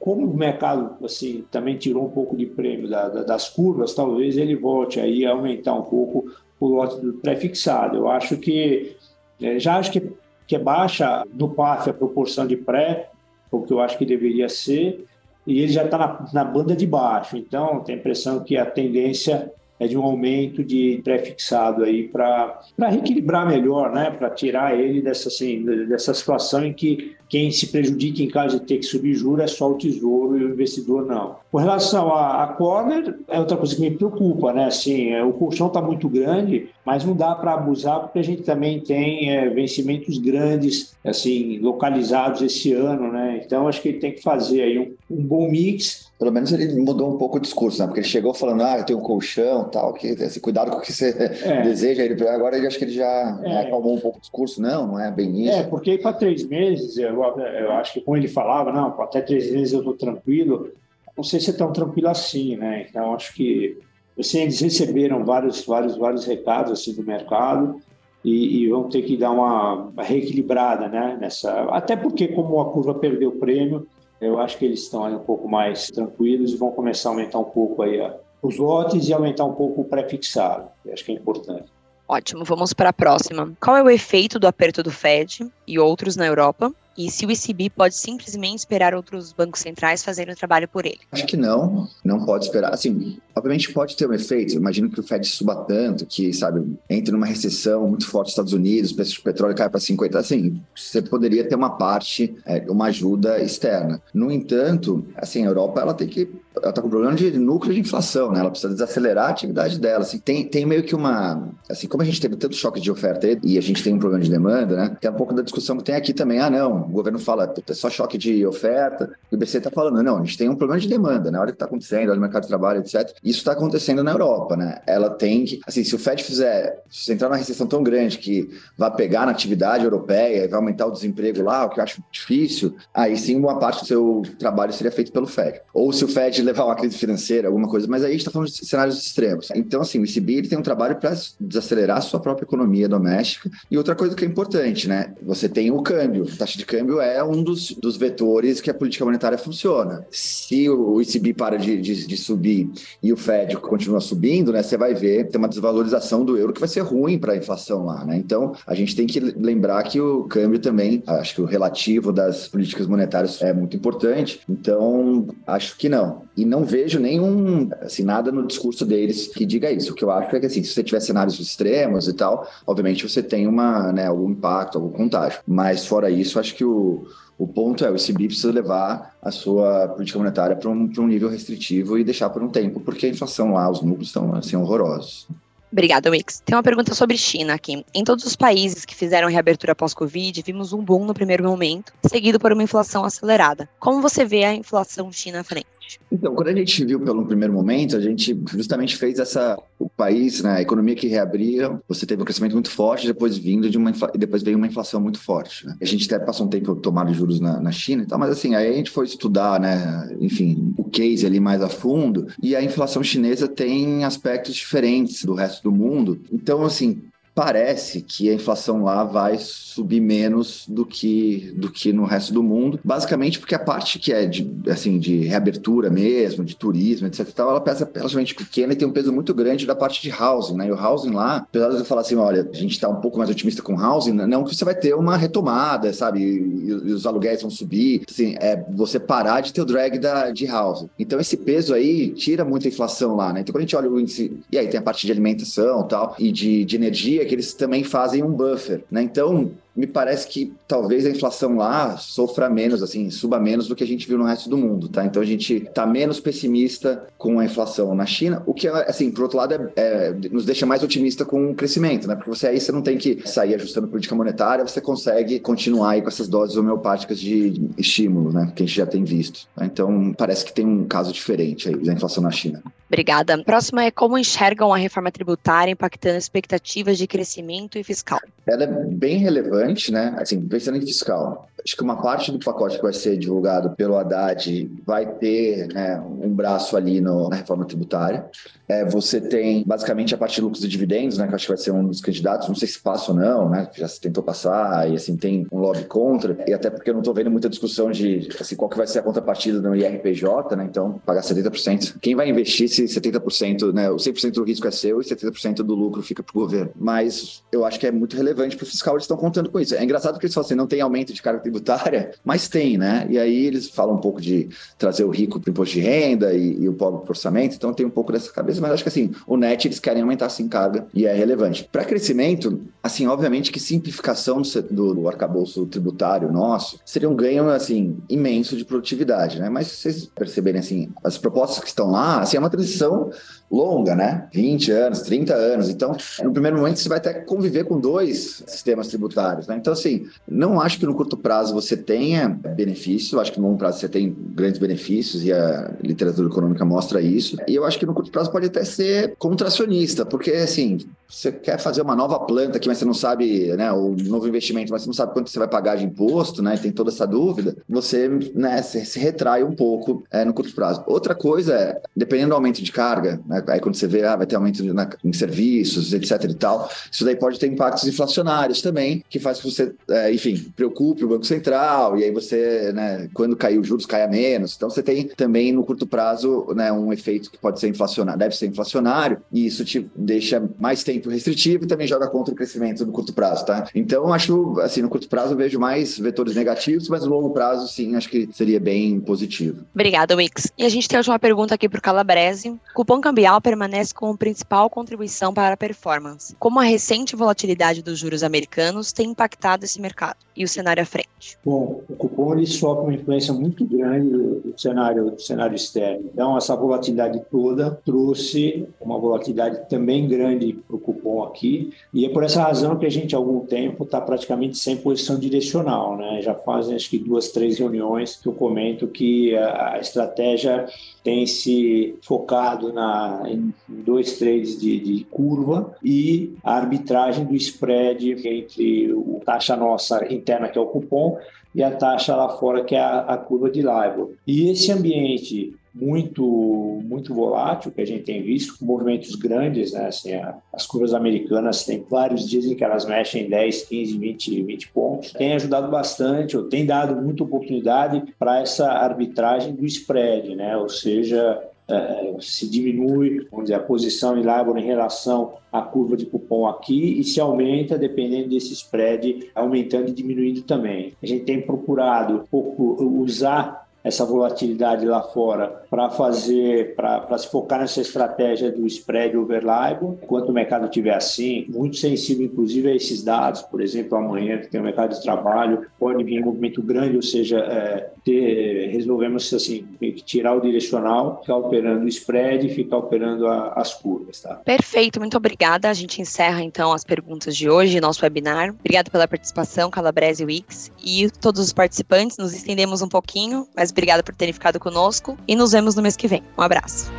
[0.00, 4.36] como o mercado assim também tirou um pouco de prêmio da, da, das curvas, talvez
[4.36, 7.96] ele volte aí a aumentar um pouco o lote do pré-fixado.
[7.96, 8.96] Eu acho que
[9.40, 10.12] é, já acho que,
[10.46, 13.10] que é baixa no PAF a proporção de pré,
[13.50, 15.06] o que eu acho que deveria ser
[15.46, 17.36] e ele já está na, na, banda de baixo.
[17.36, 19.52] Então, tem a impressão que a tendência
[19.84, 24.10] é de um aumento de pré-fixado aí para reequilibrar melhor, né?
[24.10, 28.66] para tirar ele dessa, assim, dessa situação em que quem se prejudica em caso de
[28.66, 31.36] ter que subir juros é só o tesouro e o investidor não.
[31.50, 34.66] Com relação à, corner, é outra coisa que me preocupa, né?
[34.66, 38.42] Assim, é, o colchão está muito grande, mas não dá para abusar porque a gente
[38.42, 43.42] também tem é, vencimentos grandes, assim, localizados esse ano, né?
[43.44, 46.80] Então acho que ele tem que fazer aí um, um bom mix pelo menos ele
[46.80, 47.86] mudou um pouco o discurso, né?
[47.86, 50.80] Porque ele chegou falando, ah, eu tenho um colchão tal, que esse cuidado com o
[50.80, 51.10] que você
[51.44, 51.60] é.
[51.60, 52.02] deseja.
[52.02, 53.66] Ele, agora ele acho que ele já é.
[53.66, 54.62] acalmou um pouco o discurso.
[54.62, 55.58] Não, não é bem isso.
[55.58, 59.52] É, porque para três meses, eu, eu acho que como ele falava, não, até três
[59.52, 60.70] meses eu estou tranquilo.
[61.14, 62.86] Não sei se é tão tranquilo assim, né?
[62.88, 63.76] Então acho que
[64.18, 67.82] assim, eles receberam vários, vários, vários recados assim do mercado.
[68.24, 71.18] E, e, vão ter que dar uma, uma reequilibrada, né?
[71.20, 73.86] Nessa, até porque como a curva perdeu o prêmio,
[74.24, 77.38] eu acho que eles estão aí um pouco mais tranquilos e vão começar a aumentar
[77.38, 78.00] um pouco aí
[78.42, 80.68] os lotes e aumentar um pouco o pré-fixado.
[80.92, 81.72] Acho que é importante.
[82.06, 83.52] Ótimo, vamos para a próxima.
[83.60, 87.30] Qual é o efeito do aperto do Fed e outros na Europa e se o
[87.30, 91.00] ECB pode simplesmente esperar outros bancos centrais fazerem o trabalho por ele?
[91.12, 92.72] Acho que não, não pode esperar.
[92.72, 94.54] Assim, obviamente pode ter um efeito.
[94.54, 98.52] Imagino que o Fed suba tanto que, sabe, entre numa recessão muito forte nos Estados
[98.52, 100.18] Unidos, o preço do petróleo cai para 50.
[100.18, 104.00] Assim, você poderia ter uma parte, é, uma ajuda externa.
[104.12, 106.28] No entanto, assim, a Europa ela tem que
[106.62, 108.40] ela tá com problema de núcleo de inflação, né?
[108.40, 110.02] Ela precisa desacelerar a atividade dela.
[110.02, 111.48] Assim, tem, tem meio que uma.
[111.68, 114.22] Assim, como a gente teve tanto choque de oferta e a gente tem um problema
[114.22, 114.96] de demanda, né?
[115.00, 116.38] Tem um pouco da discussão que tem aqui também.
[116.38, 119.12] Ah, não, o governo fala, é só choque de oferta.
[119.30, 121.38] O IBC tá falando, não, a gente tem um problema de demanda, né?
[121.38, 123.16] Olha o que tá acontecendo, olha o mercado de trabalho, etc.
[123.22, 124.80] Isso está acontecendo na Europa, né?
[124.86, 125.60] Ela tem que.
[125.66, 126.82] Assim, se o Fed fizer.
[126.90, 130.86] Se entrar numa recessão tão grande que vai pegar na atividade europeia e vai aumentar
[130.86, 134.72] o desemprego lá, o que eu acho difícil, aí sim uma parte do seu trabalho
[134.72, 135.60] seria feito pelo Fed.
[135.72, 138.30] Ou se o Fed levar uma crise financeira, alguma coisa, mas aí a gente está
[138.30, 139.48] falando de cenários extremos.
[139.54, 143.50] Então, assim, o ECB ele tem um trabalho para desacelerar a sua própria economia doméstica.
[143.70, 145.14] E outra coisa que é importante, né?
[145.22, 146.24] Você tem o câmbio.
[146.36, 150.06] Taxa de câmbio é um dos, dos vetores que a política monetária funciona.
[150.10, 152.70] Se o ECB para de, de, de subir
[153.02, 154.62] e o Fed continua subindo, né?
[154.62, 157.84] Você vai ver tem uma desvalorização do euro que vai ser ruim para a inflação
[157.84, 158.16] lá, né?
[158.16, 162.48] Então, a gente tem que lembrar que o câmbio também, acho que o relativo das
[162.48, 164.40] políticas monetárias é muito importante.
[164.48, 166.23] Então, acho que não.
[166.36, 169.92] E não vejo nenhum, assim, nada no discurso deles que diga isso.
[169.92, 173.08] O que eu acho é que, assim, se você tiver cenários extremos e tal, obviamente
[173.08, 175.40] você tem uma, né, algum impacto, algum contágio.
[175.46, 177.06] Mas, fora isso, acho que o,
[177.38, 181.28] o ponto é, o ECB precisa levar a sua política monetária para um, um nível
[181.28, 185.28] restritivo e deixar por um tempo, porque a inflação lá, os núcleos estão assim, horrorosos.
[185.74, 186.40] Obrigada, Wix.
[186.46, 187.84] Tem uma pergunta sobre China aqui.
[187.92, 192.38] Em todos os países que fizeram reabertura pós-Covid, vimos um boom no primeiro momento, seguido
[192.38, 193.68] por uma inflação acelerada.
[193.80, 195.66] Como você vê a inflação China à frente?
[196.12, 200.42] Então, quando a gente viu pelo primeiro momento, a gente justamente fez essa o país,
[200.42, 203.92] né, a economia que reabria, você teve um crescimento muito forte, depois vindo de uma
[204.16, 205.66] depois veio uma inflação muito forte.
[205.66, 205.76] Né?
[205.78, 208.54] A gente até passou um tempo tomando juros na, na, China e tal, mas assim
[208.54, 212.62] aí a gente foi estudar, né, enfim, o case ali mais a fundo e a
[212.62, 216.18] inflação chinesa tem aspectos diferentes do resto do mundo.
[216.32, 217.02] Então, assim,
[217.34, 222.42] parece que a inflação lá vai subir menos do que, do que no resto do
[222.42, 227.26] mundo, basicamente porque a parte que é de, assim, de reabertura mesmo, de turismo, etc.
[227.30, 230.56] Tal, ela pesa relativamente pequena e tem um peso muito grande da parte de housing,
[230.56, 230.68] né?
[230.68, 233.18] E o housing lá, apesar de eu falar assim, olha, a gente está um pouco
[233.18, 234.26] mais otimista com housing, né?
[234.26, 236.20] não que você vai ter uma retomada, sabe?
[236.20, 240.30] E, e os aluguéis vão subir, assim, é você parar de ter o drag da,
[240.30, 240.88] de housing.
[240.98, 243.40] Então esse peso aí tira muita inflação lá, né?
[243.40, 246.14] Então quando a gente olha o índice, e aí tem a parte de alimentação tal,
[246.18, 249.02] e de, de energia, que eles também fazem um buffer, né?
[249.02, 253.82] Então, me parece que talvez a inflação lá sofra menos, assim, suba menos do que
[253.82, 255.04] a gente viu no resto do mundo, tá?
[255.04, 259.22] Então a gente tá menos pessimista com a inflação na China, o que, assim, por
[259.22, 262.14] outro lado, é, é, nos deixa mais otimista com o crescimento, né?
[262.14, 266.02] Porque você aí você não tem que sair ajustando política monetária, você consegue continuar aí
[266.02, 268.52] com essas doses homeopáticas de estímulo, né?
[268.54, 269.48] Que a gente já tem visto.
[269.54, 269.64] Tá?
[269.64, 272.62] Então parece que tem um caso diferente aí da inflação na China.
[272.94, 273.42] Obrigada.
[273.42, 278.20] Próxima é como enxergam a reforma tributária impactando expectativas de crescimento e fiscal.
[278.46, 280.14] Ela é bem relevante, né?
[280.18, 284.70] Assim, pensando fiscal, acho que uma parte do pacote que vai ser divulgado pelo Haddad
[284.86, 288.26] vai ter né, um braço ali no, na reforma tributária.
[288.68, 291.26] É, você tem basicamente a parte de lucros e dividendos, né?
[291.26, 292.48] Que acho que vai ser um dos candidatos.
[292.48, 293.68] Não sei se passa ou não, né?
[293.74, 296.36] Já se tentou passar e assim tem um lobby contra.
[296.46, 299.00] E até porque eu não estou vendo muita discussão de assim, qual que vai ser
[299.00, 300.64] a contrapartida no IRPJ, né?
[300.64, 301.96] Então, pagar 70%.
[302.00, 303.90] Quem vai investir se 70%, né?
[303.90, 306.72] O 100% do risco é seu e 70% do lucro fica para o governo.
[306.76, 309.76] Mas eu acho que é muito relevante para o fiscal, eles estão contando com isso.
[309.76, 313.06] É engraçado que eles falam assim, não tem aumento de carga tributária, mas tem, né?
[313.08, 316.34] E aí eles falam um pouco de trazer o rico para o imposto de renda
[316.34, 318.82] e, e o pobre para o orçamento, então tem um pouco dessa cabeça, mas acho
[318.82, 321.68] que assim, o net eles querem aumentar sim carga e é relevante.
[321.70, 327.98] Para crescimento, assim, obviamente que simplificação do, do arcabouço tributário nosso seria um ganho, assim,
[328.08, 329.48] imenso de produtividade, né?
[329.48, 333.10] Mas se vocês perceberem, assim, as propostas que estão lá, assim, é uma transição
[333.50, 334.26] longa, né?
[334.32, 335.68] 20 anos, 30 anos.
[335.68, 339.56] Então, no primeiro momento, você vai até conviver com dois sistemas tributários, né?
[339.56, 343.58] Então, assim, não acho que no curto prazo você tenha benefício, acho que no longo
[343.58, 347.36] prazo você tem grandes benefícios e a literatura econômica mostra isso.
[347.46, 350.78] E eu acho que no curto prazo pode até ser contracionista, porque, assim,
[351.14, 354.72] você quer fazer uma nova planta aqui, mas você não sabe, né, o novo investimento,
[354.72, 357.56] mas você não sabe quanto você vai pagar de imposto, né, tem toda essa dúvida,
[357.68, 360.82] você, né, se, retrai um pouco é, no curto prazo.
[360.86, 364.26] Outra coisa é, dependendo do aumento de carga, né, aí quando você vê, ah, vai
[364.26, 369.04] ter aumento na, em serviços, etc e tal, isso daí pode ter impactos inflacionários também,
[369.08, 373.36] que faz que você, é, enfim, preocupe o Banco Central, e aí você, né, quando
[373.36, 374.54] cair os juros, caia menos.
[374.56, 378.36] Então você tem também no curto prazo, né, um efeito que pode ser inflacionário, deve
[378.36, 382.84] ser inflacionário, e isso te deixa mais tempo restritivo e também joga contra o crescimento
[382.84, 383.68] no curto prazo, tá?
[383.74, 387.68] Então, acho, assim, no curto prazo eu vejo mais vetores negativos, mas no longo prazo,
[387.68, 389.64] sim, acho que seria bem positivo.
[389.74, 390.52] Obrigada, Wix.
[390.56, 392.54] E a gente tem a última pergunta aqui para o Calabrese.
[392.74, 396.34] Cupom cambial permanece como principal contribuição para a performance.
[396.38, 400.86] Como a recente volatilidade dos juros americanos tem impactado esse mercado e o cenário à
[400.86, 401.38] frente?
[401.44, 406.10] Bom, o cupom ele sofre uma influência muito grande do cenário, do cenário externo.
[406.12, 412.08] Então, essa volatilidade toda trouxe uma volatilidade também grande para o cupom aqui, e é
[412.08, 415.96] por essa razão que a gente, há algum tempo, está praticamente sem posição direcional.
[415.96, 416.22] Né?
[416.22, 420.66] Já fazem, acho que, duas, três reuniões que eu comento que a, estratégia
[421.02, 428.12] tem se focado na, em dois trades de, de curva e a arbitragem do spread
[428.26, 431.18] entre o taxa nossa interna, que é o cupom,
[431.54, 434.10] e a taxa lá fora, que é a, a curva de LIBOR.
[434.26, 439.86] E esse ambiente muito muito volátil que a gente tem visto, com movimentos grandes, né?
[439.86, 444.42] Assim, a, as curvas americanas têm vários dias em que elas mexem 10, 15, 20,
[444.42, 445.12] 20 pontos.
[445.12, 450.56] Tem ajudado bastante, ou tem dado muita oportunidade para essa arbitragem do spread, né?
[450.56, 455.96] Ou seja, é, se diminui, vamos dizer, a posição em LIBOR em relação à curva
[455.96, 460.92] de cupom aqui e se aumenta dependendo desse spread, aumentando e diminuindo também.
[461.02, 467.30] A gente tem procurado um pouco usar essa volatilidade lá fora para fazer, para se
[467.30, 472.70] focar nessa estratégia do spread over LIBOR, enquanto o mercado estiver assim, muito sensível inclusive
[472.70, 476.24] a esses dados, por exemplo, amanhã que tem o mercado de trabalho, pode vir um
[476.24, 479.66] movimento grande, ou seja, é, ter, resolvemos assim,
[480.04, 484.20] tirar o direcional, ficar operando o spread e ficar operando a, as curvas.
[484.20, 484.36] Tá?
[484.36, 485.68] Perfeito, muito obrigada.
[485.68, 488.50] A gente encerra então as perguntas de hoje, nosso webinar.
[488.50, 492.16] Obrigada pela participação, Calabrese Wix, e todos os participantes.
[492.16, 495.96] Nos estendemos um pouquinho, mas obrigada por terem ficado conosco e nos vemos no mês
[495.96, 496.22] que vem.
[496.38, 496.90] Um abraço.